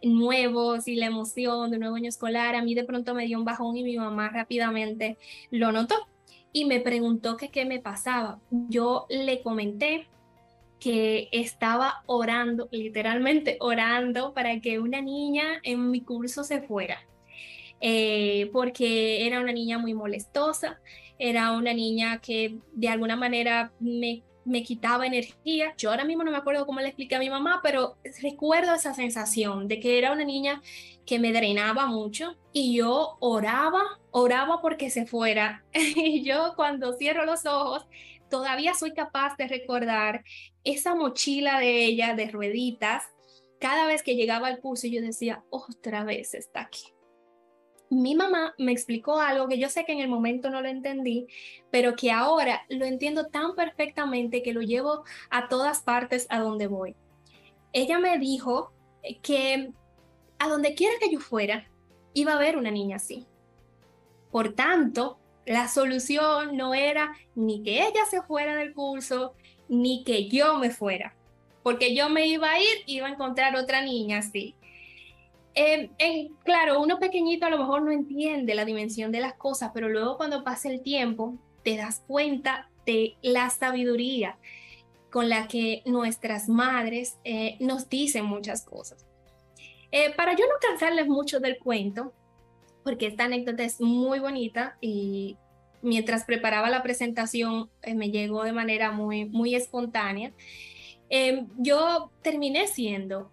nuevos 0.03 0.89
y 0.89 0.97
la 0.97 1.07
emoción 1.07 1.71
de 1.71 1.77
un 1.77 1.81
nuevo 1.81 1.97
año 1.97 2.09
escolar, 2.09 2.55
a 2.55 2.63
mí 2.63 2.75
de 2.75 2.85
pronto 2.85 3.15
me 3.15 3.27
dio 3.27 3.39
un 3.39 3.45
bajón 3.45 3.77
y 3.77 3.85
mi 3.85 3.97
mamá 3.99 4.31
rápidamente 4.31 5.19
lo 5.51 5.71
notó 5.71 5.97
y 6.55 6.65
me 6.65 6.81
preguntó 6.81 7.37
que 7.37 7.51
qué 7.51 7.67
me 7.67 7.79
pasaba. 7.79 8.41
Yo 8.51 9.07
le 9.11 9.43
comenté 9.43 10.09
que 10.81 11.29
estaba 11.31 12.03
orando, 12.07 12.69
literalmente 12.73 13.59
orando 13.61 14.33
para 14.35 14.59
que 14.61 14.79
una 14.79 15.01
niña 15.01 15.61
en 15.63 15.91
mi 15.91 16.01
curso 16.01 16.43
se 16.43 16.63
fuera, 16.63 17.07
eh, 17.81 18.51
porque 18.53 19.27
era 19.27 19.41
una 19.41 19.53
niña 19.53 19.79
muy 19.79 19.95
molestosa, 19.95 20.81
era 21.19 21.53
una 21.53 21.75
niña 21.75 22.21
que 22.21 22.57
de 22.73 22.89
alguna 22.89 23.15
manera 23.15 23.73
me, 23.79 24.23
me 24.47 24.63
quitaba 24.63 25.07
energía. 25.07 25.75
Yo 25.77 25.91
ahora 25.91 26.05
mismo 26.05 26.25
no 26.25 26.31
me 26.31 26.39
acuerdo 26.39 26.65
cómo 26.65 26.81
le 26.81 26.89
expliqué 26.89 27.17
a 27.17 27.19
mi 27.19 27.29
mamá, 27.29 27.61
pero 27.63 27.99
recuerdo 28.23 28.75
esa 28.75 28.95
sensación 28.95 29.69
de 29.69 29.81
que 29.81 29.99
era 29.99 30.13
una 30.13 30.25
niña 30.25 30.63
que 31.05 31.19
me 31.19 31.33
drenaba 31.33 31.87
mucho 31.87 32.37
y 32.53 32.75
yo 32.77 33.17
oraba, 33.21 33.83
oraba 34.11 34.63
porque 34.63 34.89
se 34.89 35.05
fuera. 35.07 35.63
y 35.75 36.25
yo 36.25 36.55
cuando 36.57 36.95
cierro 36.95 37.27
los 37.27 37.45
ojos 37.45 37.87
todavía 38.31 38.75
soy 38.75 38.93
capaz 38.93 39.37
de 39.37 39.49
recordar 39.49 40.25
esa 40.65 40.95
mochila 40.95 41.59
de 41.59 41.85
ella 41.85 42.15
de 42.15 42.31
rueditas 42.31 43.05
cada 43.61 43.87
vez 43.87 44.03
que 44.03 44.17
llegaba 44.17 44.49
al 44.49 44.59
curso 44.59 44.87
yo 44.87 45.03
decía, 45.03 45.45
otra 45.51 46.03
vez 46.03 46.35
está 46.35 46.63
aquí. 46.63 46.95
Mi 47.91 48.15
mamá 48.15 48.55
me 48.57 48.73
explicó 48.73 49.21
algo 49.21 49.49
que 49.49 49.59
yo 49.59 49.69
sé 49.69 49.85
que 49.85 49.93
en 49.93 50.01
el 50.01 50.09
momento 50.09 50.49
no 50.49 50.63
lo 50.63 50.69
entendí, 50.69 51.27
pero 51.71 51.97
que 51.97 52.11
ahora 52.11 52.63
lo 52.69 52.87
entiendo 52.87 53.27
tan 53.27 53.55
perfectamente 53.55 54.43
que 54.43 54.55
lo 54.55 54.63
llevo 54.63 55.05
a 55.29 55.49
todas 55.49 55.83
partes 55.83 56.27
a 56.31 56.39
donde 56.39 56.69
voy. 56.69 56.97
Ella 57.73 57.99
me 57.99 58.19
dijo 58.19 58.73
que 59.23 59.73
a 60.39 60.49
donde 60.49 60.75
quiera 60.75 60.95
que 61.01 61.13
yo 61.13 61.21
fuera, 61.21 61.69
iba 62.15 62.33
a 62.33 62.37
haber 62.37 62.57
una 62.57 62.71
niña 62.71 62.97
así. 62.97 63.27
Por 64.31 64.55
tanto, 64.55 65.19
la 65.47 65.69
solución 65.69 66.57
no 66.57 66.75
era 66.75 67.17
ni 67.35 67.63
que 67.63 67.83
ella 67.83 68.05
se 68.11 68.23
fuera 68.23 68.55
del 68.55 68.73
curso, 68.73 69.35
ni 69.69 70.05
que 70.05 70.29
yo 70.29 70.59
me 70.59 70.71
fuera, 70.71 71.15
porque 71.63 71.95
yo 71.95 72.09
me 72.09 72.27
iba 72.27 72.51
a 72.51 72.59
ir 72.59 72.85
iba 72.87 73.07
a 73.07 73.11
encontrar 73.11 73.57
otra 73.57 73.83
niña 73.83 74.19
así. 74.19 74.55
Eh, 75.55 76.31
claro, 76.45 76.81
uno 76.81 76.99
pequeñito 76.99 77.47
a 77.47 77.51
lo 77.51 77.59
mejor 77.59 77.83
no 77.83 77.91
entiende 77.91 78.55
la 78.55 78.65
dimensión 78.65 79.11
de 79.11 79.21
las 79.21 79.35
cosas, 79.35 79.73
pero 79.75 79.89
luego 79.89 80.17
cuando 80.17 80.45
pasa 80.45 80.69
el 80.69 80.81
tiempo 80.81 81.35
te 81.65 81.77
das 81.77 82.03
cuenta 82.07 82.69
de 82.87 83.17
la 83.21 83.51
sabiduría 83.51 84.39
con 85.11 85.29
la 85.29 85.49
que 85.49 85.83
nuestras 85.87 86.49
madres 86.49 87.19
eh, 87.25 87.57
nos 87.61 87.89
dicen 87.89 88.25
muchas 88.25 88.65
cosas. 88.65 89.05
Eh, 89.93 90.15
para 90.17 90.37
yo 90.37 90.45
no 90.47 90.55
cansarles 90.61 91.09
mucho 91.09 91.41
del 91.41 91.59
cuento, 91.59 92.13
porque 92.85 93.07
esta 93.07 93.25
anécdota 93.25 93.65
es 93.65 93.81
muy 93.81 94.19
bonita 94.19 94.77
y 94.81 95.37
mientras 95.83 96.25
preparaba 96.25 96.71
la 96.71 96.83
presentación 96.83 97.71
me 97.95 98.11
llegó 98.11 98.45
de 98.45 98.53
manera 98.53 98.93
muy, 98.93 99.25
muy 99.25 99.55
espontánea, 99.55 100.33
yo 101.59 102.11
terminé 102.23 102.67
siendo 102.67 103.31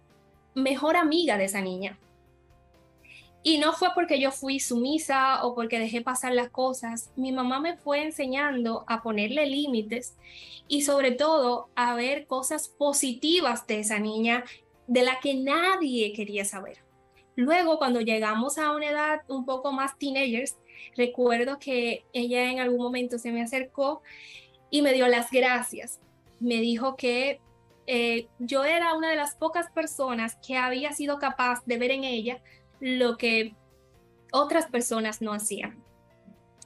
mejor 0.54 0.96
amiga 0.96 1.38
de 1.38 1.44
esa 1.44 1.60
niña. 1.60 1.98
Y 3.42 3.58
no 3.58 3.72
fue 3.72 3.90
porque 3.94 4.20
yo 4.20 4.32
fui 4.32 4.58
sumisa 4.58 5.44
o 5.44 5.54
porque 5.54 5.78
dejé 5.78 6.00
pasar 6.00 6.34
las 6.34 6.50
cosas. 6.50 7.12
Mi 7.16 7.30
mamá 7.32 7.60
me 7.60 7.76
fue 7.76 8.02
enseñando 8.02 8.84
a 8.88 9.02
ponerle 9.02 9.46
límites 9.46 10.16
y 10.66 10.82
sobre 10.82 11.12
todo 11.12 11.68
a 11.76 11.94
ver 11.94 12.26
cosas 12.26 12.68
positivas 12.68 13.66
de 13.66 13.80
esa 13.80 14.00
niña 14.00 14.44
de 14.86 15.02
la 15.02 15.20
que 15.20 15.34
nadie 15.34 16.12
quería 16.12 16.44
saber. 16.44 16.87
Luego, 17.38 17.78
cuando 17.78 18.00
llegamos 18.00 18.58
a 18.58 18.72
una 18.72 18.90
edad 18.90 19.20
un 19.28 19.44
poco 19.44 19.70
más 19.70 19.96
teenagers, 19.96 20.56
recuerdo 20.96 21.60
que 21.60 22.04
ella 22.12 22.50
en 22.50 22.58
algún 22.58 22.82
momento 22.82 23.16
se 23.16 23.30
me 23.30 23.42
acercó 23.42 24.02
y 24.70 24.82
me 24.82 24.92
dio 24.92 25.06
las 25.06 25.30
gracias. 25.30 26.00
Me 26.40 26.56
dijo 26.56 26.96
que 26.96 27.40
eh, 27.86 28.26
yo 28.40 28.64
era 28.64 28.92
una 28.94 29.10
de 29.10 29.14
las 29.14 29.36
pocas 29.36 29.70
personas 29.70 30.36
que 30.44 30.56
había 30.56 30.92
sido 30.94 31.20
capaz 31.20 31.64
de 31.64 31.78
ver 31.78 31.92
en 31.92 32.02
ella 32.02 32.42
lo 32.80 33.16
que 33.16 33.54
otras 34.32 34.66
personas 34.66 35.22
no 35.22 35.32
hacían. 35.32 35.80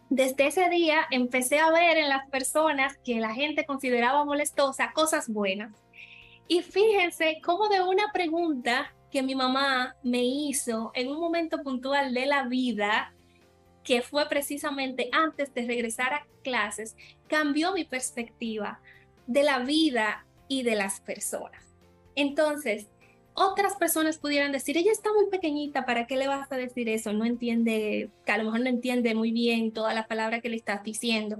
Desde 0.09 0.47
ese 0.47 0.71
día 0.71 1.07
empecé 1.11 1.59
a 1.59 1.71
ver 1.71 1.99
en 1.99 2.09
las 2.09 2.31
personas 2.31 2.97
que 3.05 3.21
la 3.21 3.35
gente 3.35 3.67
consideraba 3.67 4.25
molestosa 4.25 4.93
cosas 4.95 5.29
buenas. 5.29 5.77
Y 6.49 6.63
fíjense 6.63 7.43
cómo 7.45 7.69
de 7.69 7.83
una 7.83 8.11
pregunta 8.11 8.91
que 9.13 9.23
mi 9.23 9.35
mamá 9.35 9.95
me 10.03 10.25
hizo 10.25 10.91
en 10.95 11.09
un 11.09 11.21
momento 11.21 11.63
puntual 11.63 12.15
de 12.15 12.27
la 12.27 12.49
vida, 12.49 13.13
que 13.85 14.01
fue 14.01 14.29
precisamente 14.29 15.11
antes 15.13 15.53
de 15.55 15.67
regresar 15.67 16.15
a 16.15 16.27
clases, 16.43 16.97
cambió 17.29 17.73
mi 17.73 17.85
perspectiva 17.85 18.81
de 19.27 19.43
la 19.43 19.59
vida 19.59 20.27
y 20.49 20.63
de 20.63 20.77
las 20.77 21.01
personas. 21.01 21.63
Entonces, 22.15 22.89
otras 23.35 23.77
personas 23.77 24.19
pudieran 24.19 24.53
decir, 24.53 24.77
ella 24.77 24.93
está 24.93 25.11
muy 25.13 25.27
pequeñita, 25.31 25.87
¿para 25.87 26.07
qué 26.07 26.17
le 26.17 26.29
vas 26.29 26.51
a 26.51 26.57
decir 26.57 26.89
eso? 26.89 27.13
No 27.13 27.25
entiende, 27.25 28.11
que 28.27 28.33
a 28.33 28.39
lo 28.39 28.45
mejor 28.45 28.61
no 28.61 28.69
entiende 28.69 29.15
muy 29.15 29.33
bien 29.33 29.73
toda 29.73 29.95
la 29.95 30.07
palabra 30.07 30.41
que 30.41 30.49
le 30.49 30.57
estás 30.57 30.83
diciendo. 30.83 31.39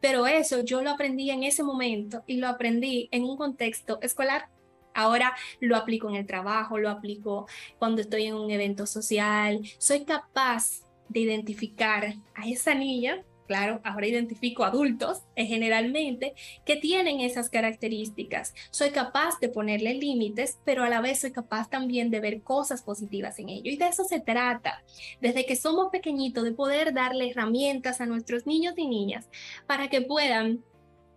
Pero 0.00 0.26
eso 0.26 0.62
yo 0.62 0.82
lo 0.82 0.90
aprendí 0.90 1.30
en 1.30 1.42
ese 1.42 1.62
momento 1.62 2.22
y 2.26 2.36
lo 2.36 2.48
aprendí 2.48 3.08
en 3.12 3.24
un 3.24 3.36
contexto 3.36 3.98
escolar. 4.00 4.48
Ahora 4.94 5.34
lo 5.60 5.76
aplico 5.76 6.08
en 6.08 6.16
el 6.16 6.26
trabajo, 6.26 6.78
lo 6.78 6.90
aplico 6.90 7.46
cuando 7.78 8.00
estoy 8.00 8.26
en 8.26 8.34
un 8.34 8.50
evento 8.50 8.86
social. 8.86 9.60
Soy 9.78 10.04
capaz 10.04 10.82
de 11.08 11.20
identificar 11.20 12.14
a 12.34 12.48
esa 12.48 12.74
niña 12.74 13.24
Claro, 13.46 13.82
ahora 13.84 14.06
identifico 14.06 14.64
adultos 14.64 15.22
eh, 15.36 15.44
generalmente 15.44 16.34
que 16.64 16.76
tienen 16.76 17.20
esas 17.20 17.50
características. 17.50 18.54
Soy 18.70 18.90
capaz 18.90 19.38
de 19.38 19.50
ponerle 19.50 19.94
límites, 19.94 20.58
pero 20.64 20.82
a 20.82 20.88
la 20.88 21.02
vez 21.02 21.20
soy 21.20 21.32
capaz 21.32 21.68
también 21.68 22.10
de 22.10 22.20
ver 22.20 22.42
cosas 22.42 22.82
positivas 22.82 23.38
en 23.38 23.50
ello. 23.50 23.70
Y 23.70 23.76
de 23.76 23.88
eso 23.88 24.04
se 24.04 24.20
trata, 24.20 24.82
desde 25.20 25.44
que 25.44 25.56
somos 25.56 25.90
pequeñitos, 25.92 26.44
de 26.44 26.52
poder 26.52 26.94
darle 26.94 27.30
herramientas 27.30 28.00
a 28.00 28.06
nuestros 28.06 28.46
niños 28.46 28.74
y 28.78 28.86
niñas 28.86 29.28
para 29.66 29.88
que 29.88 30.00
puedan 30.00 30.64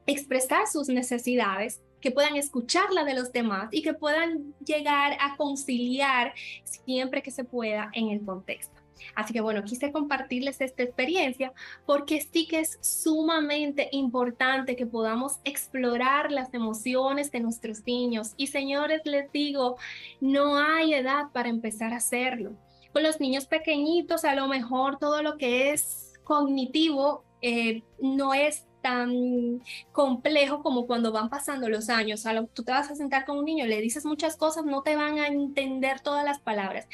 expresar 0.06 0.68
sus 0.68 0.90
necesidades 0.90 1.82
que 2.02 2.12
puedan 2.12 2.36
escuchar 2.36 2.92
la 2.92 3.04
de 3.04 3.14
los 3.14 3.32
demás 3.32 3.70
y 3.72 3.82
que 3.82 3.94
puedan 3.94 4.54
llegar 4.64 5.18
a 5.20 5.36
conciliar 5.36 6.34
siempre 6.64 7.22
que 7.22 7.32
se 7.32 7.44
pueda 7.44 7.90
en 7.94 8.10
el 8.10 8.24
contexto. 8.24 8.78
Así 9.16 9.34
que 9.34 9.42
bueno, 9.42 9.64
quise 9.64 9.92
compartirles 9.92 10.62
esta 10.62 10.84
experiencia 10.84 11.54
porque 11.86 12.22
sí 12.22 12.48
que 12.48 12.60
es 12.60 12.78
sumamente 12.82 13.90
importante 13.92 14.76
que 14.76 14.86
podamos 14.86 15.40
explorar 15.44 16.32
las 16.32 16.54
emociones 16.54 17.32
de 17.32 17.40
nuestros 17.40 17.86
niños. 17.86 18.34
Y 18.38 18.48
señores, 18.48 19.02
les 19.06 19.32
digo, 19.32 19.78
no 20.20 20.58
hay 20.58 20.94
edad 20.94 21.32
para 21.32 21.50
empezar 21.50 21.94
a 21.94 21.98
hacerlo. 21.98 22.54
Con 22.94 23.04
los 23.04 23.20
niños 23.20 23.46
pequeñitos, 23.46 24.26
a 24.26 24.36
lo 24.36 24.48
mejor 24.48 24.98
todo 24.98 25.22
lo 25.22 25.38
que 25.38 25.72
es 25.72 26.14
cognitivo 26.24 27.24
eh, 27.42 27.84
no 28.00 28.34
es 28.34 28.66
tan 28.82 29.62
complejo 29.92 30.62
como 30.63 30.88
cuando 30.88 31.12
van 31.12 31.30
pasando 31.30 31.70
los 31.70 31.90
años. 31.90 32.26
Tú 32.54 32.63
te 32.63 32.72
vas 32.72 32.90
a 32.92 32.96
sentar 32.96 33.26
con 33.26 33.38
un 33.38 33.46
niño, 33.46 33.66
le 33.66 33.82
dices 33.82 34.06
muchas 34.06 34.38
cosas, 34.38 34.66
no 34.66 34.82
te 34.82 34.96
van 34.96 35.20
a 35.20 35.28
entender 35.28 36.00
todas 36.02 36.24
las 36.26 36.40
palabras, 36.40 36.88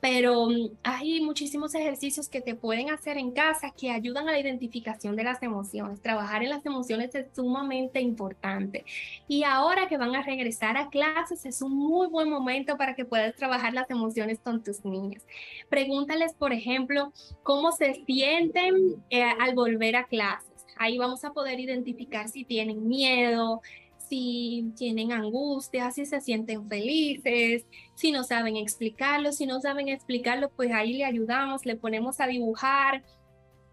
pero 0.00 0.48
mm, 0.48 0.70
hay 0.82 1.20
muchísimos 1.20 1.74
ejercicios 1.74 2.28
que 2.28 2.40
te 2.40 2.54
pueden 2.54 2.90
hacer 2.90 3.18
en 3.18 3.32
casa 3.32 3.72
que 3.76 3.90
ayudan 3.90 4.28
a 4.28 4.32
la 4.32 4.40
identificación 4.40 5.16
de 5.16 5.24
las 5.24 5.42
emociones. 5.42 6.00
Trabajar 6.00 6.42
en 6.42 6.50
las 6.50 6.64
emociones 6.66 7.14
es 7.14 7.26
sumamente 7.34 8.00
importante. 8.00 8.84
Y 9.28 9.44
ahora 9.44 9.88
que 9.88 9.96
van 9.96 10.14
a 10.16 10.22
regresar 10.22 10.76
a 10.76 10.88
clases, 10.88 11.44
es 11.46 11.62
un 11.62 11.76
muy 11.76 12.08
buen 12.08 12.28
momento 12.30 12.76
para 12.76 12.94
que 12.94 13.04
puedas 13.04 13.34
trabajar 13.36 13.74
las 13.74 13.90
emociones 13.90 14.38
con 14.40 14.62
tus 14.62 14.84
niños. 14.84 15.22
Pregúntales, 15.68 16.34
por 16.34 16.52
ejemplo, 16.52 17.12
cómo 17.42 17.72
se 17.72 18.02
sienten 18.06 19.02
eh, 19.10 19.22
al 19.22 19.54
volver 19.54 19.96
a 19.96 20.04
clase 20.04 20.49
Ahí 20.80 20.96
vamos 20.96 21.26
a 21.26 21.34
poder 21.34 21.60
identificar 21.60 22.30
si 22.30 22.42
tienen 22.42 22.88
miedo, 22.88 23.60
si 24.08 24.72
tienen 24.78 25.12
angustia, 25.12 25.90
si 25.90 26.06
se 26.06 26.22
sienten 26.22 26.66
felices, 26.70 27.66
si 27.94 28.12
no 28.12 28.24
saben 28.24 28.56
explicarlo, 28.56 29.30
si 29.30 29.44
no 29.44 29.60
saben 29.60 29.88
explicarlo, 29.88 30.48
pues 30.48 30.72
ahí 30.72 30.94
le 30.94 31.04
ayudamos, 31.04 31.66
le 31.66 31.76
ponemos 31.76 32.18
a 32.18 32.28
dibujar 32.28 33.04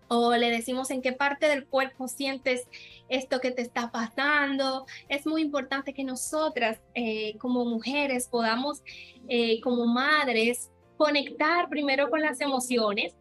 o 0.09 0.35
le 0.35 0.51
decimos 0.51 0.91
en 0.91 1.01
qué 1.01 1.13
parte 1.13 1.47
del 1.47 1.65
cuerpo 1.65 2.09
sientes 2.09 2.67
esto 3.07 3.39
que 3.39 3.51
te 3.51 3.61
está 3.61 3.89
pasando. 3.89 4.85
Es 5.07 5.25
muy 5.25 5.41
importante 5.41 5.93
que 5.93 6.03
nosotras 6.03 6.81
eh, 6.93 7.37
como 7.37 7.63
mujeres 7.63 8.27
podamos, 8.27 8.83
eh, 9.29 9.61
como 9.61 9.85
madres, 9.85 10.71
conectar 10.97 11.69
primero 11.69 12.09
con 12.09 12.19
las 12.19 12.41
emociones 12.41 13.15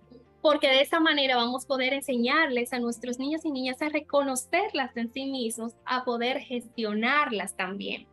porque 0.46 0.68
de 0.68 0.80
esa 0.80 1.00
manera 1.00 1.34
vamos 1.34 1.64
a 1.64 1.66
poder 1.66 1.92
enseñarles 1.92 2.72
a 2.72 2.78
nuestros 2.78 3.18
niños 3.18 3.44
y 3.44 3.50
niñas 3.50 3.82
a 3.82 3.88
reconocerlas 3.88 4.96
en 4.96 5.12
sí 5.12 5.26
mismos, 5.26 5.72
a 5.84 6.04
poder 6.04 6.38
gestionarlas 6.38 7.56
también. 7.56 8.06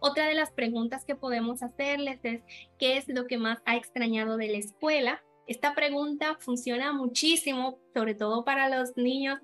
Otra 0.00 0.26
de 0.26 0.34
las 0.34 0.50
preguntas 0.50 1.04
que 1.04 1.16
podemos 1.16 1.62
hacerles 1.62 2.18
es, 2.22 2.40
¿qué 2.78 2.96
es 2.96 3.06
lo 3.08 3.26
que 3.26 3.36
más 3.36 3.58
ha 3.66 3.76
extrañado 3.76 4.38
de 4.38 4.48
la 4.48 4.56
escuela? 4.56 5.22
Esta 5.46 5.74
pregunta 5.74 6.38
funciona 6.40 6.94
muchísimo, 6.94 7.78
sobre 7.92 8.14
todo 8.14 8.42
para 8.42 8.70
los 8.70 8.96
niños 8.96 9.38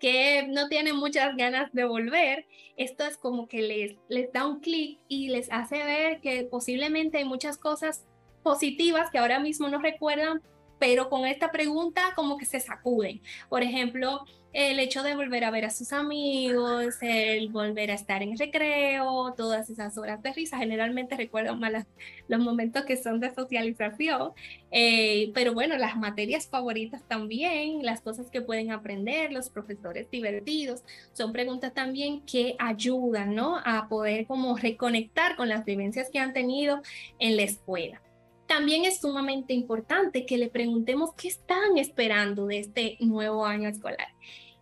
que 0.00 0.44
no 0.48 0.66
tienen 0.66 0.96
muchas 0.96 1.36
ganas 1.36 1.72
de 1.72 1.84
volver. 1.84 2.48
Esto 2.76 3.04
es 3.04 3.16
como 3.16 3.46
que 3.46 3.62
les, 3.62 3.96
les 4.08 4.32
da 4.32 4.44
un 4.44 4.58
clic 4.58 4.98
y 5.06 5.28
les 5.28 5.52
hace 5.52 5.84
ver 5.84 6.20
que 6.20 6.48
posiblemente 6.50 7.18
hay 7.18 7.24
muchas 7.24 7.56
cosas 7.56 8.04
positivas 8.42 9.08
que 9.12 9.18
ahora 9.18 9.38
mismo 9.38 9.68
no 9.68 9.78
recuerdan, 9.78 10.42
pero 10.78 11.08
con 11.08 11.26
esta 11.26 11.50
pregunta 11.50 12.12
como 12.14 12.36
que 12.36 12.46
se 12.46 12.60
sacuden. 12.60 13.20
Por 13.48 13.62
ejemplo, 13.62 14.24
el 14.56 14.78
hecho 14.78 15.02
de 15.02 15.14
volver 15.14 15.44
a 15.44 15.50
ver 15.50 15.66
a 15.66 15.70
sus 15.70 15.92
amigos, 15.92 16.96
el 17.02 17.50
volver 17.50 17.90
a 17.90 17.94
estar 17.94 18.22
en 18.22 18.38
recreo, 18.38 19.34
todas 19.36 19.68
esas 19.68 19.98
horas 19.98 20.22
de 20.22 20.32
risa, 20.32 20.56
generalmente 20.56 21.14
recuerdo 21.14 21.54
más 21.56 21.84
los 22.26 22.40
momentos 22.40 22.86
que 22.86 22.96
son 22.96 23.20
de 23.20 23.34
socialización, 23.34 24.32
eh, 24.70 25.30
pero 25.34 25.52
bueno, 25.52 25.76
las 25.76 25.98
materias 25.98 26.46
favoritas 26.48 27.02
también, 27.06 27.84
las 27.84 28.00
cosas 28.00 28.30
que 28.30 28.40
pueden 28.40 28.72
aprender, 28.72 29.30
los 29.30 29.50
profesores 29.50 30.10
divertidos, 30.10 30.84
son 31.12 31.34
preguntas 31.34 31.74
también 31.74 32.22
que 32.22 32.56
ayudan, 32.58 33.34
¿no? 33.34 33.58
A 33.62 33.88
poder 33.88 34.26
como 34.26 34.56
reconectar 34.56 35.36
con 35.36 35.50
las 35.50 35.66
vivencias 35.66 36.08
que 36.10 36.18
han 36.18 36.32
tenido 36.32 36.80
en 37.18 37.36
la 37.36 37.42
escuela. 37.42 38.00
También 38.46 38.84
es 38.84 39.00
sumamente 39.00 39.52
importante 39.54 40.24
que 40.24 40.38
le 40.38 40.48
preguntemos 40.48 41.12
qué 41.14 41.28
están 41.28 41.78
esperando 41.78 42.46
de 42.46 42.60
este 42.60 42.96
nuevo 43.00 43.44
año 43.44 43.68
escolar. 43.68 44.08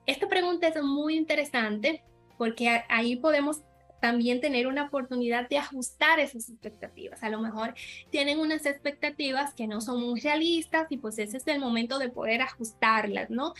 Esta 0.06 0.28
pregunta 0.28 0.68
es 0.68 0.82
muy 0.82 1.16
interesante 1.16 2.02
porque 2.38 2.82
ahí 2.88 3.16
podemos 3.16 3.62
también 4.00 4.42
tener 4.42 4.66
una 4.66 4.84
oportunidad 4.84 5.48
de 5.48 5.56
ajustar 5.56 6.20
esas 6.20 6.50
expectativas. 6.50 7.22
A 7.22 7.30
lo 7.30 7.40
mejor 7.40 7.74
tienen 8.10 8.38
unas 8.38 8.66
expectativas 8.66 9.54
que 9.54 9.66
no 9.66 9.80
son 9.80 10.02
muy 10.02 10.20
realistas 10.20 10.88
y 10.90 10.98
pues 10.98 11.18
ese 11.18 11.38
es 11.38 11.46
el 11.46 11.58
momento 11.58 11.98
de 11.98 12.10
poder 12.10 12.42
ajustarlas, 12.42 13.30
¿no? 13.30 13.54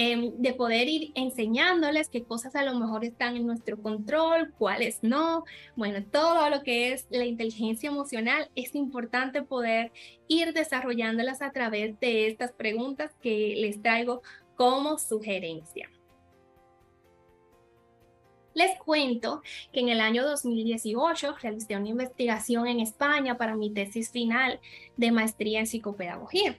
Em, 0.00 0.32
de 0.36 0.52
poder 0.52 0.88
ir 0.88 1.10
enseñándoles 1.16 2.08
qué 2.08 2.22
cosas 2.22 2.54
a 2.54 2.62
lo 2.62 2.78
mejor 2.78 3.04
están 3.04 3.36
en 3.36 3.48
nuestro 3.48 3.82
control, 3.82 4.54
cuáles 4.56 5.02
no. 5.02 5.42
Bueno, 5.74 6.04
todo 6.04 6.48
lo 6.50 6.62
que 6.62 6.92
es 6.92 7.08
la 7.10 7.24
inteligencia 7.24 7.88
emocional 7.90 8.48
es 8.54 8.76
importante 8.76 9.42
poder 9.42 9.90
ir 10.28 10.52
desarrollándolas 10.52 11.42
a 11.42 11.50
través 11.50 11.98
de 11.98 12.28
estas 12.28 12.52
preguntas 12.52 13.10
que 13.20 13.56
les 13.56 13.82
traigo 13.82 14.22
como 14.54 14.98
sugerencia. 14.98 15.90
Les 18.54 18.78
cuento 18.78 19.42
que 19.72 19.80
en 19.80 19.88
el 19.88 20.00
año 20.00 20.24
2018 20.24 21.38
realicé 21.42 21.76
una 21.76 21.88
investigación 21.88 22.68
en 22.68 22.78
España 22.78 23.36
para 23.36 23.56
mi 23.56 23.72
tesis 23.72 24.12
final 24.12 24.60
de 24.96 25.10
maestría 25.10 25.58
en 25.58 25.66
psicopedagogía. 25.66 26.56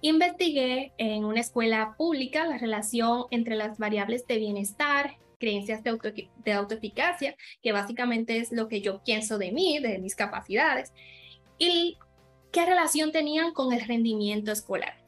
Investigué 0.00 0.92
en 0.98 1.24
una 1.24 1.40
escuela 1.40 1.94
pública 1.96 2.46
la 2.46 2.58
relación 2.58 3.24
entre 3.30 3.56
las 3.56 3.78
variables 3.78 4.26
de 4.26 4.38
bienestar, 4.38 5.16
creencias 5.38 5.82
de, 5.82 6.28
de 6.44 6.52
autoeficacia, 6.52 7.36
que 7.62 7.72
básicamente 7.72 8.38
es 8.38 8.52
lo 8.52 8.68
que 8.68 8.80
yo 8.80 9.02
pienso 9.02 9.38
de 9.38 9.50
mí, 9.50 9.78
de 9.80 9.98
mis 9.98 10.14
capacidades, 10.14 10.92
y 11.58 11.98
qué 12.52 12.64
relación 12.64 13.12
tenían 13.12 13.52
con 13.52 13.72
el 13.72 13.80
rendimiento 13.80 14.52
escolar. 14.52 14.98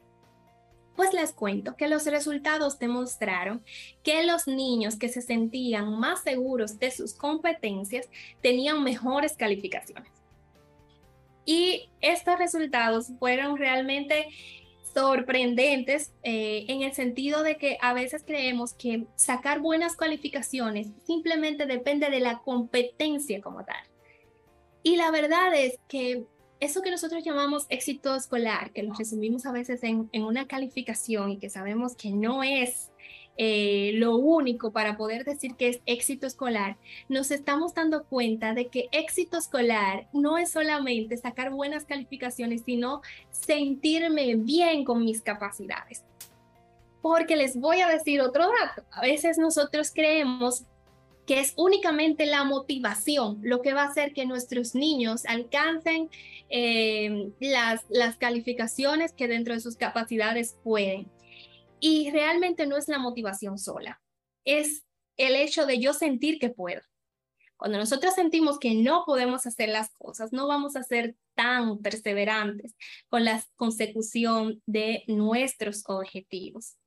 Pues 0.95 1.13
les 1.13 1.31
cuento 1.31 1.77
que 1.77 1.87
los 1.87 2.05
resultados 2.05 2.77
demostraron 2.77 3.63
que 4.03 4.23
los 4.23 4.47
niños 4.47 4.97
que 4.97 5.07
se 5.07 5.21
sentían 5.21 5.97
más 5.99 6.23
seguros 6.23 6.79
de 6.79 6.91
sus 6.91 7.13
competencias 7.13 8.09
tenían 8.41 8.83
mejores 8.83 9.37
calificaciones. 9.37 10.11
Y 11.45 11.89
estos 12.01 12.37
resultados 12.37 13.07
fueron 13.19 13.57
realmente 13.57 14.27
sorprendentes 14.93 16.13
eh, 16.23 16.65
en 16.67 16.81
el 16.81 16.93
sentido 16.93 17.43
de 17.43 17.57
que 17.57 17.77
a 17.81 17.93
veces 17.93 18.23
creemos 18.25 18.73
que 18.73 19.05
sacar 19.15 19.59
buenas 19.59 19.95
calificaciones 19.95 20.87
simplemente 21.05 21.65
depende 21.65 22.09
de 22.09 22.19
la 22.19 22.39
competencia 22.39 23.41
como 23.41 23.63
tal. 23.63 23.83
Y 24.83 24.95
la 24.95 25.11
verdad 25.11 25.53
es 25.53 25.79
que 25.87 26.25
eso 26.61 26.81
que 26.83 26.91
nosotros 26.91 27.23
llamamos 27.23 27.65
éxito 27.69 28.15
escolar, 28.15 28.71
que 28.71 28.83
lo 28.83 28.93
resumimos 28.93 29.47
a 29.47 29.51
veces 29.51 29.83
en, 29.83 30.09
una 30.13 30.45
calificación 30.45 31.31
y 31.31 31.37
que 31.37 31.49
sabemos 31.49 31.95
que 31.95 32.11
no 32.11 32.43
es 32.43 32.90
eh, 33.37 33.91
lo 33.95 34.17
único 34.17 34.71
para 34.71 34.97
poder 34.97 35.23
decir 35.23 35.55
que 35.55 35.69
es 35.69 35.81
éxito 35.85 36.27
escolar, 36.27 36.77
nos 37.09 37.31
estamos 37.31 37.73
dando 37.73 38.03
cuenta 38.03 38.53
de 38.53 38.67
que 38.67 38.89
éxito 38.91 39.37
escolar 39.37 40.07
no 40.13 40.37
es 40.37 40.51
solamente 40.51 41.17
sacar 41.17 41.51
buenas 41.51 41.85
calificaciones, 41.85 42.63
sino 42.65 43.01
sentirme 43.31 44.35
bien 44.35 44.83
con 44.83 45.03
mis 45.03 45.21
capacidades. 45.21 46.03
Porque 47.01 47.35
les 47.35 47.57
voy 47.57 47.81
a 47.81 47.87
decir 47.87 48.21
otro 48.21 48.47
dato. 48.47 48.87
A 48.91 49.01
veces 49.01 49.37
nosotros 49.39 49.91
creemos 49.91 50.65
que 51.25 51.39
es 51.39 51.53
únicamente 51.55 52.25
la 52.25 52.43
motivación 52.43 53.39
lo 53.41 53.61
que 53.61 53.73
va 53.73 53.83
a 53.83 53.87
hacer 53.87 54.13
que 54.13 54.25
nuestros 54.25 54.75
niños 54.75 55.25
alcancen 55.25 56.09
eh, 56.49 57.31
las, 57.39 57.85
las 57.89 58.17
calificaciones 58.17 59.13
que 59.13 59.27
dentro 59.27 59.53
de 59.53 59.61
sus 59.61 59.77
capacidades 59.77 60.57
pueden. 60.63 61.07
Y 61.81 62.11
realmente 62.11 62.67
no 62.67 62.77
es 62.77 62.87
la 62.87 62.99
motivación 62.99 63.57
sola, 63.57 64.01
es 64.45 64.83
el 65.17 65.35
hecho 65.35 65.65
de 65.65 65.79
yo 65.79 65.93
sentir 65.93 66.39
que 66.39 66.49
puedo. 66.49 66.81
Cuando 67.57 67.77
nosotros 67.77 68.13
sentimos 68.13 68.59
que 68.59 68.75
no 68.75 69.03
podemos 69.05 69.45
hacer 69.45 69.69
las 69.69 69.91
cosas, 69.97 70.31
no 70.31 70.47
vamos 70.47 70.75
a 70.75 70.83
ser 70.83 71.15
tan 71.35 71.79
perseverantes 71.79 72.75
con 73.09 73.25
la 73.25 73.43
consecución 73.55 74.61
de 74.65 75.03
nuestros 75.07 75.83
objetivos. 75.87 76.77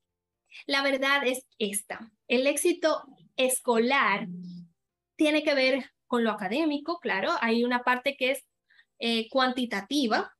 La 0.67 0.83
verdad 0.83 1.27
es 1.27 1.45
esta, 1.59 2.13
el 2.29 2.47
éxito 2.47 3.03
escolar 3.37 4.29
tiene 5.17 5.43
que 5.43 5.55
ver 5.55 5.91
con 6.07 6.23
lo 6.23 6.31
académico, 6.31 7.01
claro, 7.01 7.33
hay 7.41 7.65
una 7.65 7.83
parte 7.83 8.17
que 8.17 8.33
es 8.33 8.45
eh, 9.01 9.29
cuantitativa, 9.29 10.33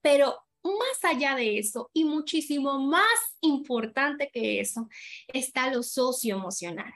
pero 0.00 0.43
más 0.64 1.04
allá 1.04 1.36
de 1.36 1.58
eso 1.58 1.90
y 1.92 2.04
muchísimo 2.04 2.78
más 2.78 3.36
importante 3.40 4.30
que 4.32 4.60
eso 4.60 4.88
está 5.28 5.70
lo 5.70 5.82
socioemocional. 5.82 6.92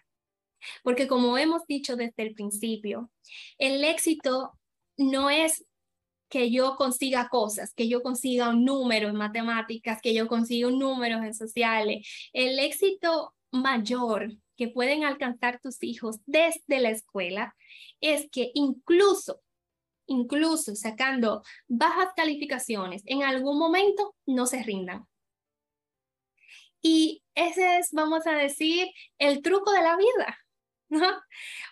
Porque 0.82 1.06
como 1.06 1.38
hemos 1.38 1.66
dicho 1.66 1.96
desde 1.96 2.22
el 2.22 2.34
principio, 2.34 3.10
el 3.58 3.84
éxito 3.84 4.52
no 4.96 5.30
es 5.30 5.64
que 6.28 6.50
yo 6.50 6.76
consiga 6.76 7.28
cosas, 7.28 7.72
que 7.74 7.88
yo 7.88 8.02
consiga 8.02 8.50
un 8.50 8.64
número 8.64 9.08
en 9.08 9.16
matemáticas, 9.16 10.00
que 10.02 10.14
yo 10.14 10.28
consiga 10.28 10.68
un 10.68 10.78
número 10.78 11.22
en 11.22 11.34
sociales. 11.34 12.06
El 12.32 12.58
éxito 12.58 13.34
mayor 13.50 14.32
que 14.56 14.68
pueden 14.68 15.04
alcanzar 15.04 15.60
tus 15.60 15.82
hijos 15.82 16.16
desde 16.26 16.80
la 16.80 16.90
escuela 16.90 17.56
es 18.00 18.28
que 18.30 18.50
incluso, 18.54 19.40
incluso 20.08 20.74
sacando 20.74 21.42
bajas 21.68 22.08
calificaciones, 22.16 23.02
en 23.06 23.22
algún 23.22 23.58
momento 23.58 24.14
no 24.26 24.46
se 24.46 24.62
rindan. 24.62 25.06
Y 26.82 27.22
ese 27.34 27.78
es, 27.78 27.92
vamos 27.92 28.26
a 28.26 28.32
decir, 28.32 28.88
el 29.18 29.42
truco 29.42 29.70
de 29.72 29.82
la 29.82 29.96
vida, 29.96 30.38
¿no? 30.88 31.06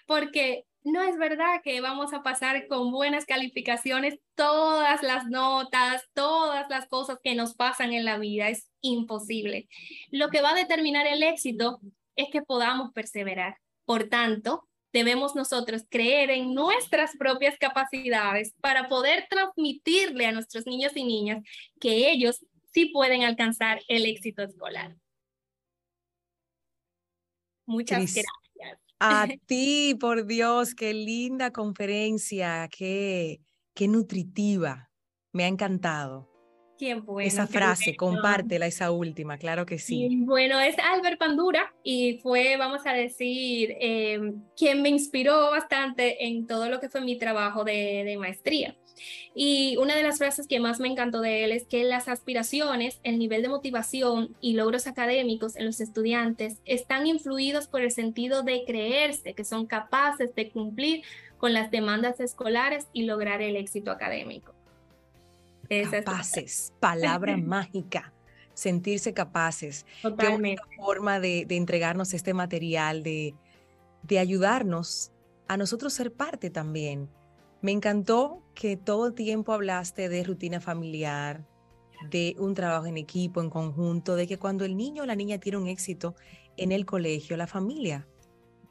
Porque 0.06 0.64
no 0.84 1.02
es 1.02 1.18
verdad 1.18 1.62
que 1.64 1.80
vamos 1.80 2.12
a 2.12 2.22
pasar 2.22 2.68
con 2.68 2.92
buenas 2.92 3.24
calificaciones 3.26 4.20
todas 4.36 5.02
las 5.02 5.26
notas, 5.26 6.04
todas 6.14 6.68
las 6.70 6.86
cosas 6.86 7.18
que 7.24 7.34
nos 7.34 7.54
pasan 7.54 7.92
en 7.92 8.04
la 8.04 8.18
vida. 8.18 8.48
Es 8.48 8.70
imposible. 8.82 9.68
Lo 10.10 10.28
que 10.28 10.42
va 10.42 10.50
a 10.50 10.54
determinar 10.54 11.06
el 11.08 11.24
éxito 11.24 11.80
es 12.14 12.28
que 12.30 12.42
podamos 12.42 12.92
perseverar. 12.92 13.58
Por 13.84 14.08
tanto, 14.08 14.68
debemos 14.96 15.34
nosotros 15.34 15.82
creer 15.90 16.30
en 16.30 16.54
nuestras 16.54 17.14
propias 17.18 17.58
capacidades 17.58 18.54
para 18.62 18.88
poder 18.88 19.26
transmitirle 19.28 20.24
a 20.24 20.32
nuestros 20.32 20.64
niños 20.64 20.92
y 20.96 21.04
niñas 21.04 21.44
que 21.78 22.10
ellos 22.10 22.46
sí 22.72 22.86
pueden 22.86 23.22
alcanzar 23.22 23.82
el 23.88 24.06
éxito 24.06 24.42
escolar. 24.42 24.96
Muchas 27.66 27.98
gracias. 27.98 28.26
A 28.98 29.28
ti, 29.46 29.94
por 30.00 30.24
Dios, 30.24 30.74
qué 30.74 30.94
linda 30.94 31.50
conferencia, 31.50 32.66
qué, 32.74 33.40
qué 33.74 33.88
nutritiva. 33.88 34.90
Me 35.32 35.44
ha 35.44 35.48
encantado. 35.48 36.35
Esa 37.20 37.46
frase, 37.46 37.96
compártela, 37.96 38.66
esa 38.66 38.90
última, 38.90 39.38
claro 39.38 39.66
que 39.66 39.78
sí. 39.78 40.08
Bueno, 40.24 40.60
es 40.60 40.76
Albert 40.78 41.18
Pandura 41.18 41.72
y 41.82 42.18
fue, 42.22 42.56
vamos 42.56 42.86
a 42.86 42.92
decir, 42.92 43.74
em, 43.80 44.42
quien 44.56 44.82
me 44.82 44.90
inspiró 44.90 45.50
bastante 45.50 46.26
en 46.26 46.46
todo 46.46 46.68
lo 46.68 46.80
que 46.80 46.88
fue 46.88 47.00
mi 47.00 47.18
trabajo 47.18 47.64
de, 47.64 48.02
de 48.04 48.16
maestría. 48.18 48.76
Y 49.34 49.76
una 49.76 49.94
de 49.94 50.02
las 50.02 50.18
frases 50.18 50.46
que 50.46 50.60
más 50.60 50.80
me 50.80 50.88
encantó 50.88 51.20
de 51.20 51.44
él 51.44 51.52
es 51.52 51.66
que 51.66 51.84
las 51.84 52.08
aspiraciones, 52.08 53.00
el 53.02 53.18
nivel 53.18 53.42
de 53.42 53.48
motivación 53.48 54.34
y 54.40 54.54
logros 54.54 54.86
académicos 54.86 55.56
en 55.56 55.66
los 55.66 55.80
estudiantes 55.80 56.60
están 56.64 57.06
influidos 57.06 57.66
por 57.68 57.82
el 57.82 57.90
sentido 57.90 58.42
de 58.42 58.64
creerse 58.64 59.34
que 59.34 59.44
son 59.44 59.66
capaces 59.66 60.34
de 60.34 60.50
cumplir 60.50 61.02
con 61.36 61.52
las 61.52 61.70
demandas 61.70 62.20
escolares 62.20 62.88
y 62.94 63.02
lograr 63.02 63.42
el 63.42 63.56
éxito 63.56 63.90
académico 63.90 64.55
capaces, 65.90 66.72
palabra 66.80 67.36
mágica, 67.36 68.12
sentirse 68.54 69.12
capaces. 69.12 69.86
Totalmente. 70.02 70.62
Qué 70.70 70.76
forma 70.76 71.20
de, 71.20 71.46
entregarnos 71.50 72.14
este 72.14 72.34
material, 72.34 73.02
de, 73.02 73.34
de 74.02 74.18
ayudarnos 74.18 75.12
a 75.48 75.56
nosotros 75.56 75.92
ser 75.92 76.12
parte 76.12 76.50
también. 76.50 77.08
Me 77.62 77.72
encantó 77.72 78.42
que 78.54 78.76
todo 78.76 79.08
el 79.08 79.14
tiempo 79.14 79.52
hablaste 79.52 80.08
de 80.08 80.24
rutina 80.24 80.60
familiar, 80.60 81.46
de 82.10 82.36
un 82.38 82.54
trabajo 82.54 82.86
en 82.86 82.96
equipo, 82.96 83.40
en 83.40 83.50
conjunto, 83.50 84.16
de 84.16 84.26
que 84.26 84.38
cuando 84.38 84.64
el 84.64 84.76
niño 84.76 85.02
o 85.02 85.06
la 85.06 85.16
niña 85.16 85.38
tiene 85.38 85.58
un 85.58 85.66
éxito 85.66 86.14
en 86.56 86.72
el 86.72 86.84
colegio, 86.84 87.36
la 87.36 87.46
familia 87.46 88.06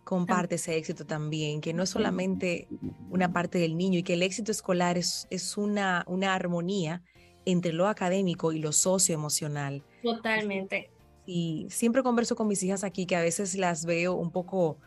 comparte 0.06 0.56
ese 0.56 0.78
éxito 0.78 1.06
también, 1.06 1.60
que 1.60 1.74
no 1.74 1.84
es 1.84 1.90
solamente 1.90 2.70
una 3.10 3.34
parte 3.34 3.58
del 3.58 3.76
niño 3.76 4.00
y 4.00 4.04
que 4.04 4.14
el 4.14 4.22
éxito 4.22 4.52
escolar 4.52 4.98
es, 4.98 5.28
es 5.32 5.58
una, 5.58 6.06
una 6.08 6.34
armonía 6.34 7.04
entre 7.44 7.74
lo 7.74 7.88
académico 7.88 8.54
y 8.54 8.60
lo 8.60 8.72
socioemocional. 8.72 9.84
Totalmente. 10.04 10.92
Y 11.26 11.66
siempre 11.72 12.04
converso 12.04 12.36
con 12.36 12.48
mis 12.48 12.62
hijas 12.62 12.84
aquí 12.84 13.08
que 13.08 13.16
a 13.16 13.22
veces 13.22 13.56
las 13.56 13.86
veo 13.86 14.14
un 14.14 14.32
poco 14.32 14.78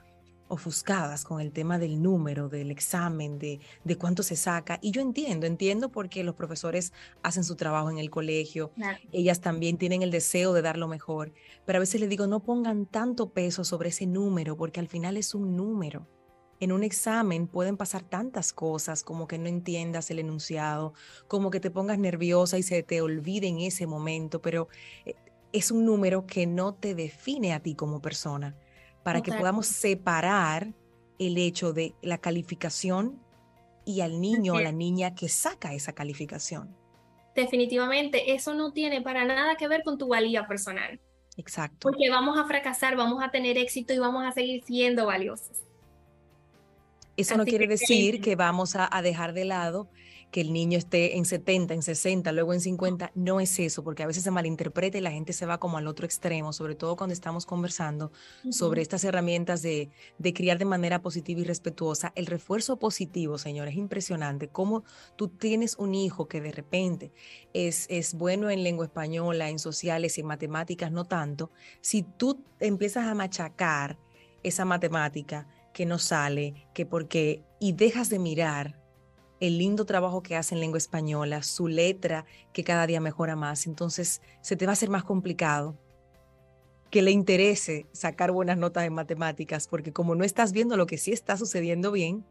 ofuscadas 0.49 1.25
con 1.25 1.41
el 1.41 1.53
tema 1.53 1.79
del 1.79 2.03
número, 2.03 2.49
del 2.49 2.71
examen, 2.71 3.39
de, 3.39 3.61
de 3.85 3.97
cuánto 3.97 4.23
se 4.23 4.37
saca. 4.37 4.79
Y 4.83 4.91
yo 4.91 5.01
entiendo, 5.01 5.47
entiendo 5.47 5.91
porque 5.91 6.25
los 6.25 6.35
profesores 6.35 6.93
hacen 7.23 7.45
su 7.45 7.57
trabajo 7.57 7.91
en 7.91 7.99
el 7.99 8.11
colegio, 8.11 8.73
ellas 9.13 9.41
también 9.41 9.79
tienen 9.79 10.03
el 10.03 10.11
deseo 10.11 10.53
de 10.53 10.63
dar 10.63 10.77
lo 10.77 10.89
mejor, 10.89 11.33
pero 11.65 11.79
a 11.79 11.81
veces 11.81 12.01
les 12.01 12.11
digo, 12.11 12.27
no 12.27 12.41
pongan 12.41 12.87
tanto 12.87 13.31
peso 13.31 13.65
sobre 13.65 13.91
ese 13.91 14.07
número, 14.07 14.57
porque 14.57 14.81
al 14.81 14.89
final 14.89 15.17
es 15.17 15.35
un 15.35 15.57
número. 15.57 16.07
En 16.61 16.73
un 16.73 16.83
examen 16.83 17.47
pueden 17.47 17.77
pasar 17.77 18.03
tantas 18.03 18.53
cosas 18.53 19.05
como 19.05 19.29
que 19.29 19.39
no 19.39 19.47
entiendas 19.47 20.11
el 20.11 20.19
enunciado, 20.19 20.93
como 21.29 21.51
que 21.51 21.61
te 21.61 21.71
pongas 21.71 21.99
nerviosa 21.99 22.59
y 22.59 22.65
se 22.65 22.83
te 22.83 23.01
olvide 23.01 23.47
en 23.47 23.61
ese 23.61 23.87
momento, 23.87 24.43
pero 24.43 24.69
eh, 25.05 25.15
es 25.53 25.71
un 25.71 25.85
número 25.85 26.27
que 26.27 26.47
no 26.47 26.75
te 26.75 26.95
define 26.95 27.55
a 27.55 27.61
ti 27.61 27.75
como 27.75 28.03
persona, 28.03 28.57
para 29.09 29.23
que 29.23 29.33
podamos 29.33 29.67
separar 29.67 30.75
el 31.19 31.39
hecho 31.39 31.73
de 31.73 31.95
la 32.03 32.19
calificación 32.19 33.19
y 33.87 34.03
al 34.03 34.21
niño 34.21 34.53
o 34.53 34.61
la 34.61 34.71
niña 34.71 35.15
que 35.15 35.31
saca 35.31 35.73
esa 35.73 35.95
calificación. 35.95 36.77
Definitivamente, 37.35 38.35
eso 38.35 38.53
no 38.53 38.75
tiene 38.75 39.01
para 39.01 39.25
nada 39.25 39.57
que 39.57 39.67
ver 39.67 39.83
con 39.83 39.97
tu 39.97 40.09
valía 40.09 40.47
personal. 40.47 41.01
Exacto. 41.39 41.79
Porque 41.81 42.11
vamos 42.11 42.39
a 42.39 42.45
fracasar, 42.45 42.97
vamos 42.97 43.25
a 43.25 43.31
tener 43.31 43.57
éxito 43.57 43.95
y 43.95 43.99
vamos 43.99 44.27
a 44.27 44.33
seguir 44.33 44.63
siendo 44.63 45.07
valiosos. 45.07 45.63
Eso 47.17 47.39
no 47.39 47.47
quiere 47.47 47.67
decir 47.67 48.21
que 48.21 48.37
vamos 48.37 48.77
a, 48.77 48.91
dejar 49.01 49.33
de 49.33 49.47
lado 49.47 49.89
que 50.31 50.41
el 50.43 50.53
niño 50.53 50.77
esté 50.77 51.17
en 51.17 51.25
70, 51.25 51.75
en 51.75 51.83
60, 51.83 52.33
luego 52.33 52.53
en 52.53 52.61
50. 52.61 53.13
No 53.15 53.41
es 53.41 53.59
eso, 53.59 53.83
porque 53.83 54.03
a 54.03 54.07
veces 54.07 54.25
se 54.25 54.31
malinterpreta 54.31 54.99
y 54.99 55.01
la 55.01 55.11
gente 55.11 55.33
se 55.33 55.47
va 55.47 55.59
como 55.59 55.79
al 55.79 55.87
otro 55.87 56.05
extremo, 56.05 56.53
sobre 56.53 56.75
todo 56.75 56.97
cuando 56.97 57.15
estamos 57.15 57.47
conversando 57.47 58.13
sobre 58.51 58.83
estas 58.83 59.05
herramientas 59.05 59.63
de, 59.63 59.91
de 60.19 60.35
criar 60.35 60.59
de 60.59 60.65
manera 60.65 61.01
positiva 61.01 61.41
y 61.41 61.45
respetuosa. 61.45 62.13
El 62.15 62.27
refuerzo 62.27 62.79
positivo, 62.79 63.39
señor, 63.39 63.69
es 63.69 63.77
impresionante. 63.77 64.49
Cómo 64.49 64.85
tú 65.17 65.29
tienes 65.29 65.77
un 65.77 65.95
hijo 65.95 66.29
que 66.29 66.41
de 66.41 66.53
repente 66.53 67.13
es, 67.55 67.87
es 67.89 68.15
bueno 68.15 68.51
en 68.51 68.63
lengua 68.63 68.85
española, 68.85 69.49
en 69.49 69.59
sociales 69.59 70.19
en 70.19 70.27
matemáticas, 70.27 70.93
no 70.93 71.05
tanto. 71.05 71.51
Si 71.81 72.03
tú 72.03 72.45
empiezas 72.61 73.07
a 73.07 73.15
machacar 73.15 73.99
esa 74.43 74.65
matemática, 74.65 75.47
que 75.73 75.87
no 75.87 75.99
sale, 75.99 76.67
que 76.75 76.87
porque, 76.87 77.45
y 77.61 77.73
dejas 77.73 78.09
de 78.09 78.19
mirar 78.19 78.78
el 79.41 79.59
lindo 79.59 79.85
trabajo 79.85 80.23
que 80.23 80.37
hace 80.37 80.55
en 80.55 80.61
lengua 80.61 80.79
española, 80.79 81.43
su 81.43 81.69
letra 81.69 82.25
que 82.53 82.65
cada 82.65 82.87
día 82.87 83.01
mejora 83.01 83.37
más, 83.37 83.67
entonces 83.67 84.21
se 84.41 84.57
te 84.57 84.67
va 84.67 84.73
a 84.73 84.75
hacer 84.75 84.91
más 84.91 85.05
complicado 85.05 85.79
que 86.91 87.03
le 87.03 87.11
interese 87.11 87.87
sacar 87.93 88.33
buenas 88.33 88.57
notas 88.57 88.85
en 88.85 88.95
matemáticas, 88.95 89.69
porque 89.69 89.93
como 89.93 90.15
no 90.15 90.25
estás 90.25 90.53
viendo 90.53 90.77
lo 90.77 90.87
que 90.87 90.99
sí 90.99 91.13
está 91.13 91.37
sucediendo 91.37 91.93
bien, 91.93 92.25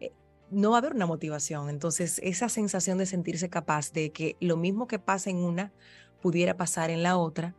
eh, 0.00 0.12
no 0.50 0.70
va 0.70 0.76
a 0.76 0.80
haber 0.80 0.94
una 0.94 1.06
motivación. 1.06 1.70
Entonces, 1.70 2.20
esa 2.22 2.48
sensación 2.48 2.98
de 2.98 3.06
sentirse 3.06 3.48
capaz 3.48 3.92
de 3.92 4.12
que 4.12 4.36
lo 4.40 4.56
mismo 4.56 4.86
que 4.86 4.98
pasa 4.98 5.30
en 5.30 5.38
una 5.38 5.72
pudiera 6.20 6.56
pasar 6.56 6.90
en 6.90 7.02
la 7.02 7.16
otra, 7.16 7.54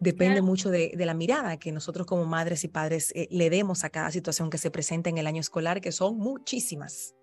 depende 0.00 0.42
mucho 0.42 0.70
de, 0.70 0.92
la 0.96 1.14
mirada 1.14 1.56
que 1.56 1.72
nosotros 1.72 2.06
como 2.06 2.24
madres 2.26 2.64
y 2.64 2.68
padres 2.68 3.12
eh, 3.14 3.28
le 3.30 3.48
demos 3.48 3.84
a 3.84 3.90
cada 3.90 4.10
situación 4.10 4.50
que 4.50 4.58
se 4.58 4.70
presenta 4.70 5.08
en 5.08 5.18
el 5.18 5.26
año 5.26 5.40
escolar, 5.40 5.80
que 5.80 5.92
son 5.92 6.18
muchísimas. 6.18 7.15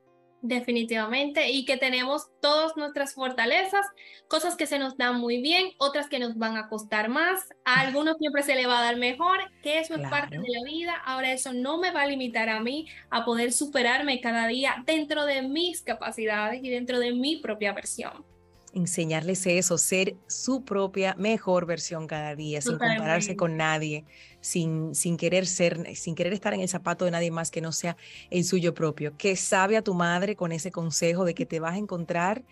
Definitivamente, 0.45 1.51
y 1.51 1.63
que 1.63 1.77
tenemos 1.77 2.27
todas 2.41 2.75
nuestras 2.75 3.13
fortalezas, 3.13 3.85
cosas 4.27 4.57
que 4.57 4.65
se 4.65 4.77
nos 4.77 4.97
dan 4.97 5.17
muy 5.17 5.41
bien, 5.41 5.71
otras 5.77 6.09
que 6.09 6.19
nos 6.19 6.37
van 6.37 6.57
a 6.57 6.67
costar 6.67 7.07
más, 7.07 7.47
a 7.63 7.79
algunos 7.79 8.17
siempre 8.17 8.43
se 8.43 8.55
le 8.55 8.67
va 8.67 8.79
a 8.79 8.83
dar 8.83 8.97
mejor, 8.97 9.39
que 9.61 9.79
eso 9.79 9.95
es 9.95 10.01
parte 10.09 10.37
de 10.37 10.43
la 10.49 10.69
vida, 10.69 11.01
ahora 11.05 11.31
eso 11.31 11.53
no 11.53 11.77
me 11.77 11.91
va 11.91 12.01
a 12.01 12.07
limitar 12.07 12.49
a 12.49 12.59
mí 12.59 12.87
a 13.09 13.23
poder 13.23 13.53
superarme 13.53 14.19
cada 14.19 14.45
día 14.47 14.83
dentro 14.85 15.23
de 15.25 15.43
mis 15.43 15.81
capacidades 15.81 16.61
y 16.61 16.69
dentro 16.69 16.99
de 16.99 17.13
mi 17.13 17.37
propia 17.37 17.71
versión 17.71 18.32
enseñarles 18.73 19.45
eso, 19.45 19.77
ser 19.77 20.15
su 20.27 20.63
propia 20.63 21.15
mejor 21.17 21.65
versión 21.65 22.07
cada 22.07 22.35
día, 22.35 22.61
sin 22.61 22.77
compararse 22.77 23.35
con 23.35 23.55
nadie, 23.55 24.03
sin, 24.41 24.95
sin 24.95 25.17
querer 25.17 25.45
ser, 25.45 25.95
sin 25.95 26.15
querer 26.15 26.33
estar 26.33 26.53
en 26.53 26.61
el 26.61 26.69
zapato 26.69 27.05
de 27.05 27.11
nadie 27.11 27.31
más 27.31 27.51
que 27.51 27.61
no 27.61 27.71
sea 27.71 27.95
el 28.29 28.43
suyo 28.43 28.73
propio. 28.73 29.15
Que 29.17 29.35
sabe 29.35 29.77
a 29.77 29.81
tu 29.81 29.93
madre 29.93 30.35
con 30.35 30.51
ese 30.51 30.71
consejo 30.71 31.25
de 31.25 31.33
que 31.33 31.45
te 31.45 31.59
vas 31.59 31.75
a 31.75 31.77
encontrar 31.77 32.43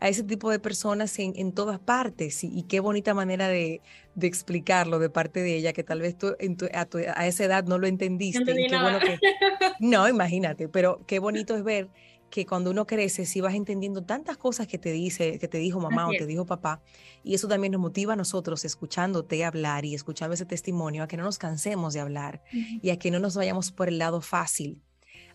a 0.00 0.08
ese 0.08 0.22
tipo 0.22 0.50
de 0.50 0.58
personas 0.58 1.18
en, 1.18 1.32
en 1.36 1.52
todas 1.52 1.78
partes 1.78 2.44
y, 2.44 2.62
qué 2.64 2.80
bonita 2.80 3.14
manera 3.14 3.48
de, 3.48 3.80
de, 4.14 4.26
explicarlo 4.26 4.98
de 4.98 5.08
parte 5.08 5.40
de 5.40 5.56
ella, 5.56 5.72
que 5.72 5.84
tal 5.84 6.00
vez 6.00 6.16
tú, 6.18 6.34
a, 6.72 6.88
a, 7.16 7.26
esa 7.26 7.44
edad 7.44 7.64
no 7.64 7.78
lo 7.78 7.86
entendiste. 7.86 8.42
y 8.42 8.66
qué 8.66 8.76
bueno 8.76 8.98
que, 8.98 9.18
no, 9.80 10.08
imagínate, 10.08 10.68
pero 10.68 11.00
qué 11.06 11.20
bonito 11.20 11.56
es 11.56 11.64
ver 11.64 11.88
que 12.34 12.46
cuando 12.46 12.72
uno 12.72 12.84
crece, 12.84 13.26
si 13.26 13.40
vas 13.40 13.54
entendiendo 13.54 14.02
tantas 14.02 14.36
cosas 14.36 14.66
que 14.66 14.76
te 14.76 14.90
dice, 14.90 15.38
que 15.38 15.46
te 15.46 15.58
dijo 15.58 15.78
mamá 15.78 16.08
o 16.08 16.10
te 16.10 16.26
dijo 16.26 16.44
papá, 16.44 16.82
y 17.22 17.34
eso 17.34 17.46
también 17.46 17.70
nos 17.70 17.80
motiva 17.80 18.14
a 18.14 18.16
nosotros 18.16 18.64
escuchándote 18.64 19.44
hablar 19.44 19.84
y 19.84 19.94
escuchando 19.94 20.34
ese 20.34 20.44
testimonio 20.44 21.04
a 21.04 21.06
que 21.06 21.16
no 21.16 21.22
nos 21.22 21.38
cansemos 21.38 21.94
de 21.94 22.00
hablar 22.00 22.42
y 22.50 22.90
a 22.90 22.98
que 22.98 23.12
no 23.12 23.20
nos 23.20 23.36
vayamos 23.36 23.70
por 23.70 23.86
el 23.86 23.98
lado 23.98 24.20
fácil. 24.20 24.82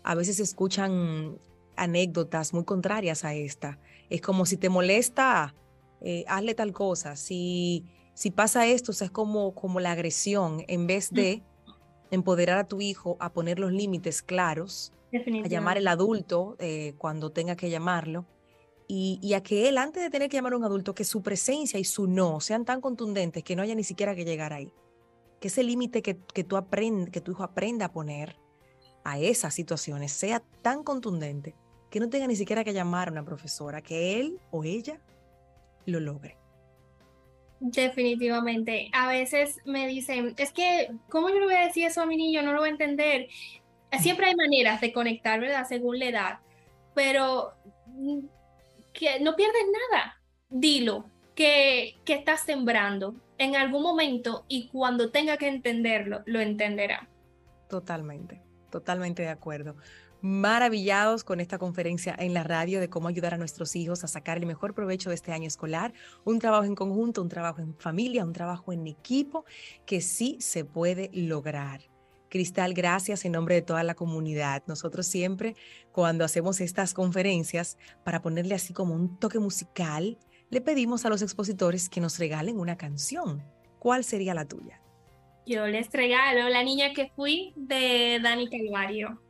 A 0.02 0.14
veces 0.14 0.36
se 0.36 0.42
escuchan 0.42 1.38
anécdotas 1.74 2.52
muy 2.52 2.64
contrarias 2.64 3.24
a 3.24 3.32
esta. 3.32 3.78
Es 4.10 4.20
como 4.20 4.44
si 4.44 4.58
te 4.58 4.68
molesta, 4.68 5.54
eh, 6.02 6.26
hazle 6.28 6.54
tal 6.54 6.74
cosa. 6.74 7.16
Si, 7.16 7.86
si 8.12 8.30
pasa 8.30 8.66
esto, 8.66 8.92
es 8.92 9.10
como, 9.10 9.54
como 9.54 9.80
la 9.80 9.92
agresión, 9.92 10.64
en 10.68 10.86
vez 10.86 11.10
de 11.10 11.42
empoderar 12.10 12.58
a 12.58 12.68
tu 12.68 12.82
hijo 12.82 13.16
a 13.20 13.32
poner 13.32 13.58
los 13.58 13.72
límites 13.72 14.20
claros 14.20 14.92
a 15.12 15.48
llamar 15.48 15.78
el 15.78 15.88
adulto 15.88 16.56
eh, 16.58 16.94
cuando 16.98 17.30
tenga 17.30 17.56
que 17.56 17.70
llamarlo. 17.70 18.26
Y, 18.92 19.34
a 19.34 19.42
que 19.42 19.68
él, 19.68 19.78
antes 19.78 20.02
de 20.02 20.10
tener 20.10 20.28
que 20.28 20.36
llamar 20.36 20.54
a 20.54 20.56
un 20.56 20.64
adulto, 20.64 20.96
que 20.96 21.04
su 21.04 21.22
presencia 21.22 21.78
y 21.78 21.84
su 21.84 22.08
no 22.08 22.40
sean 22.40 22.64
tan 22.64 22.80
contundentes 22.80 23.44
que 23.44 23.54
no 23.54 23.62
haya 23.62 23.76
ni 23.76 23.84
siquiera 23.84 24.16
que 24.16 24.24
llegar 24.24 24.52
ahí. 24.52 24.72
Que 25.40 25.46
ese 25.46 25.62
límite 25.62 26.02
que, 26.02 26.18
que, 26.34 26.42
tú 26.42 26.56
que 27.12 27.20
tu 27.20 27.30
hijo 27.30 27.44
aprenda 27.44 27.86
a 27.86 27.92
poner 27.92 28.36
a 29.04 29.20
esas 29.20 29.54
situaciones 29.54 30.10
sea 30.10 30.42
tan 30.62 30.82
contundente 30.82 31.54
que 31.88 32.00
no 32.00 32.08
tenga 32.08 32.26
ni 32.26 32.34
siquiera 32.34 32.64
que 32.64 32.72
llamar 32.72 33.08
a 33.08 33.12
una 33.12 33.24
profesora, 33.24 33.80
que 33.80 34.18
él 34.18 34.40
o 34.50 34.64
ella 34.64 35.00
lo 35.86 36.00
logre. 36.00 36.36
Definitivamente. 37.60 38.88
A 38.92 39.08
veces 39.08 39.58
me 39.66 39.86
dicen, 39.86 40.34
es 40.38 40.50
que, 40.50 40.90
¿cómo 41.10 41.28
yo 41.28 41.38
le 41.40 41.44
voy 41.44 41.54
a 41.54 41.66
decir 41.66 41.86
eso 41.86 42.00
a 42.00 42.06
mi 42.06 42.16
niño? 42.16 42.42
No 42.42 42.54
lo 42.54 42.60
va 42.60 42.66
a 42.66 42.70
entender 42.70 43.28
siempre 43.98 44.26
hay 44.26 44.36
maneras 44.36 44.80
de 44.80 44.92
conectar, 44.92 45.40
¿verdad? 45.40 45.66
Según 45.68 45.98
la 45.98 46.06
edad, 46.06 46.38
pero 46.94 47.54
que 48.92 49.20
no 49.20 49.36
pierdes 49.36 49.64
nada. 49.90 50.20
Dilo, 50.48 51.06
que, 51.34 51.96
que 52.04 52.14
estás 52.14 52.42
sembrando 52.42 53.14
en 53.38 53.56
algún 53.56 53.82
momento 53.82 54.44
y 54.48 54.68
cuando 54.68 55.10
tenga 55.10 55.36
que 55.36 55.48
entenderlo, 55.48 56.22
lo 56.26 56.40
entenderá. 56.40 57.08
Totalmente, 57.68 58.42
totalmente 58.70 59.22
de 59.22 59.28
acuerdo. 59.28 59.76
Maravillados 60.22 61.24
con 61.24 61.40
esta 61.40 61.56
conferencia 61.56 62.14
en 62.18 62.34
la 62.34 62.42
radio 62.42 62.78
de 62.78 62.90
cómo 62.90 63.08
ayudar 63.08 63.32
a 63.32 63.38
nuestros 63.38 63.74
hijos 63.74 64.04
a 64.04 64.08
sacar 64.08 64.36
el 64.36 64.44
mejor 64.44 64.74
provecho 64.74 65.08
de 65.08 65.14
este 65.14 65.32
año 65.32 65.46
escolar. 65.46 65.94
Un 66.24 66.38
trabajo 66.38 66.64
en 66.64 66.74
conjunto, 66.74 67.22
un 67.22 67.30
trabajo 67.30 67.62
en 67.62 67.74
familia, 67.74 68.24
un 68.24 68.34
trabajo 68.34 68.74
en 68.74 68.86
equipo 68.86 69.46
que 69.86 70.02
sí 70.02 70.36
se 70.40 70.66
puede 70.66 71.10
lograr. 71.14 71.89
Cristal, 72.30 72.74
gracias 72.74 73.24
en 73.24 73.32
nombre 73.32 73.56
de 73.56 73.62
toda 73.62 73.82
la 73.82 73.94
comunidad. 73.94 74.62
Nosotros 74.66 75.06
siempre, 75.06 75.56
cuando 75.92 76.24
hacemos 76.24 76.60
estas 76.60 76.94
conferencias, 76.94 77.76
para 78.04 78.22
ponerle 78.22 78.54
así 78.54 78.72
como 78.72 78.94
un 78.94 79.18
toque 79.18 79.40
musical, 79.40 80.16
le 80.48 80.60
pedimos 80.60 81.04
a 81.04 81.08
los 81.08 81.22
expositores 81.22 81.88
que 81.88 82.00
nos 82.00 82.18
regalen 82.18 82.58
una 82.58 82.76
canción. 82.76 83.42
¿Cuál 83.80 84.04
sería 84.04 84.32
la 84.32 84.46
tuya? 84.46 84.80
Yo 85.44 85.66
les 85.66 85.90
regalo 85.90 86.48
La 86.48 86.62
niña 86.62 86.92
que 86.92 87.10
fui 87.16 87.52
de 87.56 88.20
Dani 88.22 88.48
Calvario. 88.48 89.20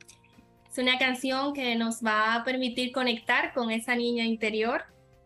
Es 0.70 0.76
una 0.76 0.98
canción 0.98 1.55
que 1.55 1.74
nos 1.76 2.05
va 2.05 2.34
a 2.34 2.44
permitir 2.44 2.92
conectar 2.92 3.55
con 3.55 3.70
esa 3.70 3.96
niña 3.96 4.24
interior 4.24 4.82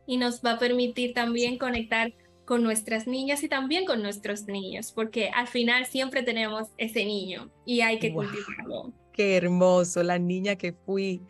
y 0.07 0.17
nos 0.17 0.43
va 0.43 0.53
a 0.53 0.59
permitir 0.59 1.13
también 1.13 1.59
conectar 1.59 2.13
con 2.45 2.63
nuestras 2.63 3.07
niñas 3.07 3.43
y 3.43 3.49
también 3.49 3.85
con 3.85 4.03
nuestros 4.03 4.47
niños, 4.47 4.93
porque 4.93 5.31
al 5.31 5.47
final 5.47 5.87
siempre 5.87 6.23
tenemos 6.23 6.69
ese 6.77 7.05
niño 7.05 7.51
y 7.65 7.81
hay 7.81 7.99
que 7.99 8.13
cultivarlo. 8.13 8.93
Qué 9.13 9.37
hermoso, 9.37 10.03
la 10.03 10.19
niña 10.19 10.57
que 10.57 10.73
fui. 10.73 11.23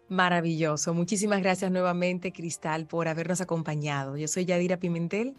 Maravilloso. 0.07 0.93
Muchísimas 0.93 1.41
gracias 1.41 1.71
nuevamente, 1.71 2.31
Cristal, 2.31 2.85
por 2.85 3.07
habernos 3.07 3.41
acompañado. 3.41 4.17
Yo 4.17 4.27
soy 4.27 4.45
Yadira 4.45 4.77
Pimentel. 4.77 5.33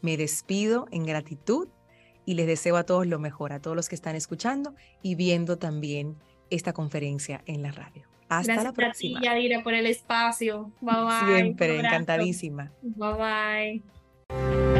Me 0.00 0.16
despido 0.16 0.88
en 0.90 1.06
gratitud 1.06 1.68
y 2.24 2.34
les 2.34 2.48
deseo 2.48 2.76
a 2.76 2.82
todos 2.82 3.06
lo 3.06 3.20
mejor, 3.20 3.52
a 3.52 3.60
todos 3.60 3.76
los 3.76 3.88
que 3.88 3.94
están 3.94 4.16
escuchando 4.16 4.74
y 5.02 5.14
viendo 5.14 5.56
también 5.56 6.16
esta 6.54 6.72
conferencia 6.72 7.42
en 7.46 7.62
la 7.62 7.72
radio. 7.72 8.04
Hasta 8.28 8.62
la 8.62 8.72
próxima. 8.72 9.20
Gracias, 9.20 9.34
Yadira, 9.34 9.62
por 9.62 9.74
el 9.74 9.86
espacio. 9.86 10.70
Bye 10.80 10.94
bye. 11.04 11.36
Siempre, 11.36 11.80
encantadísima. 11.80 12.72
Bye 12.82 13.82
bye. 14.30 14.71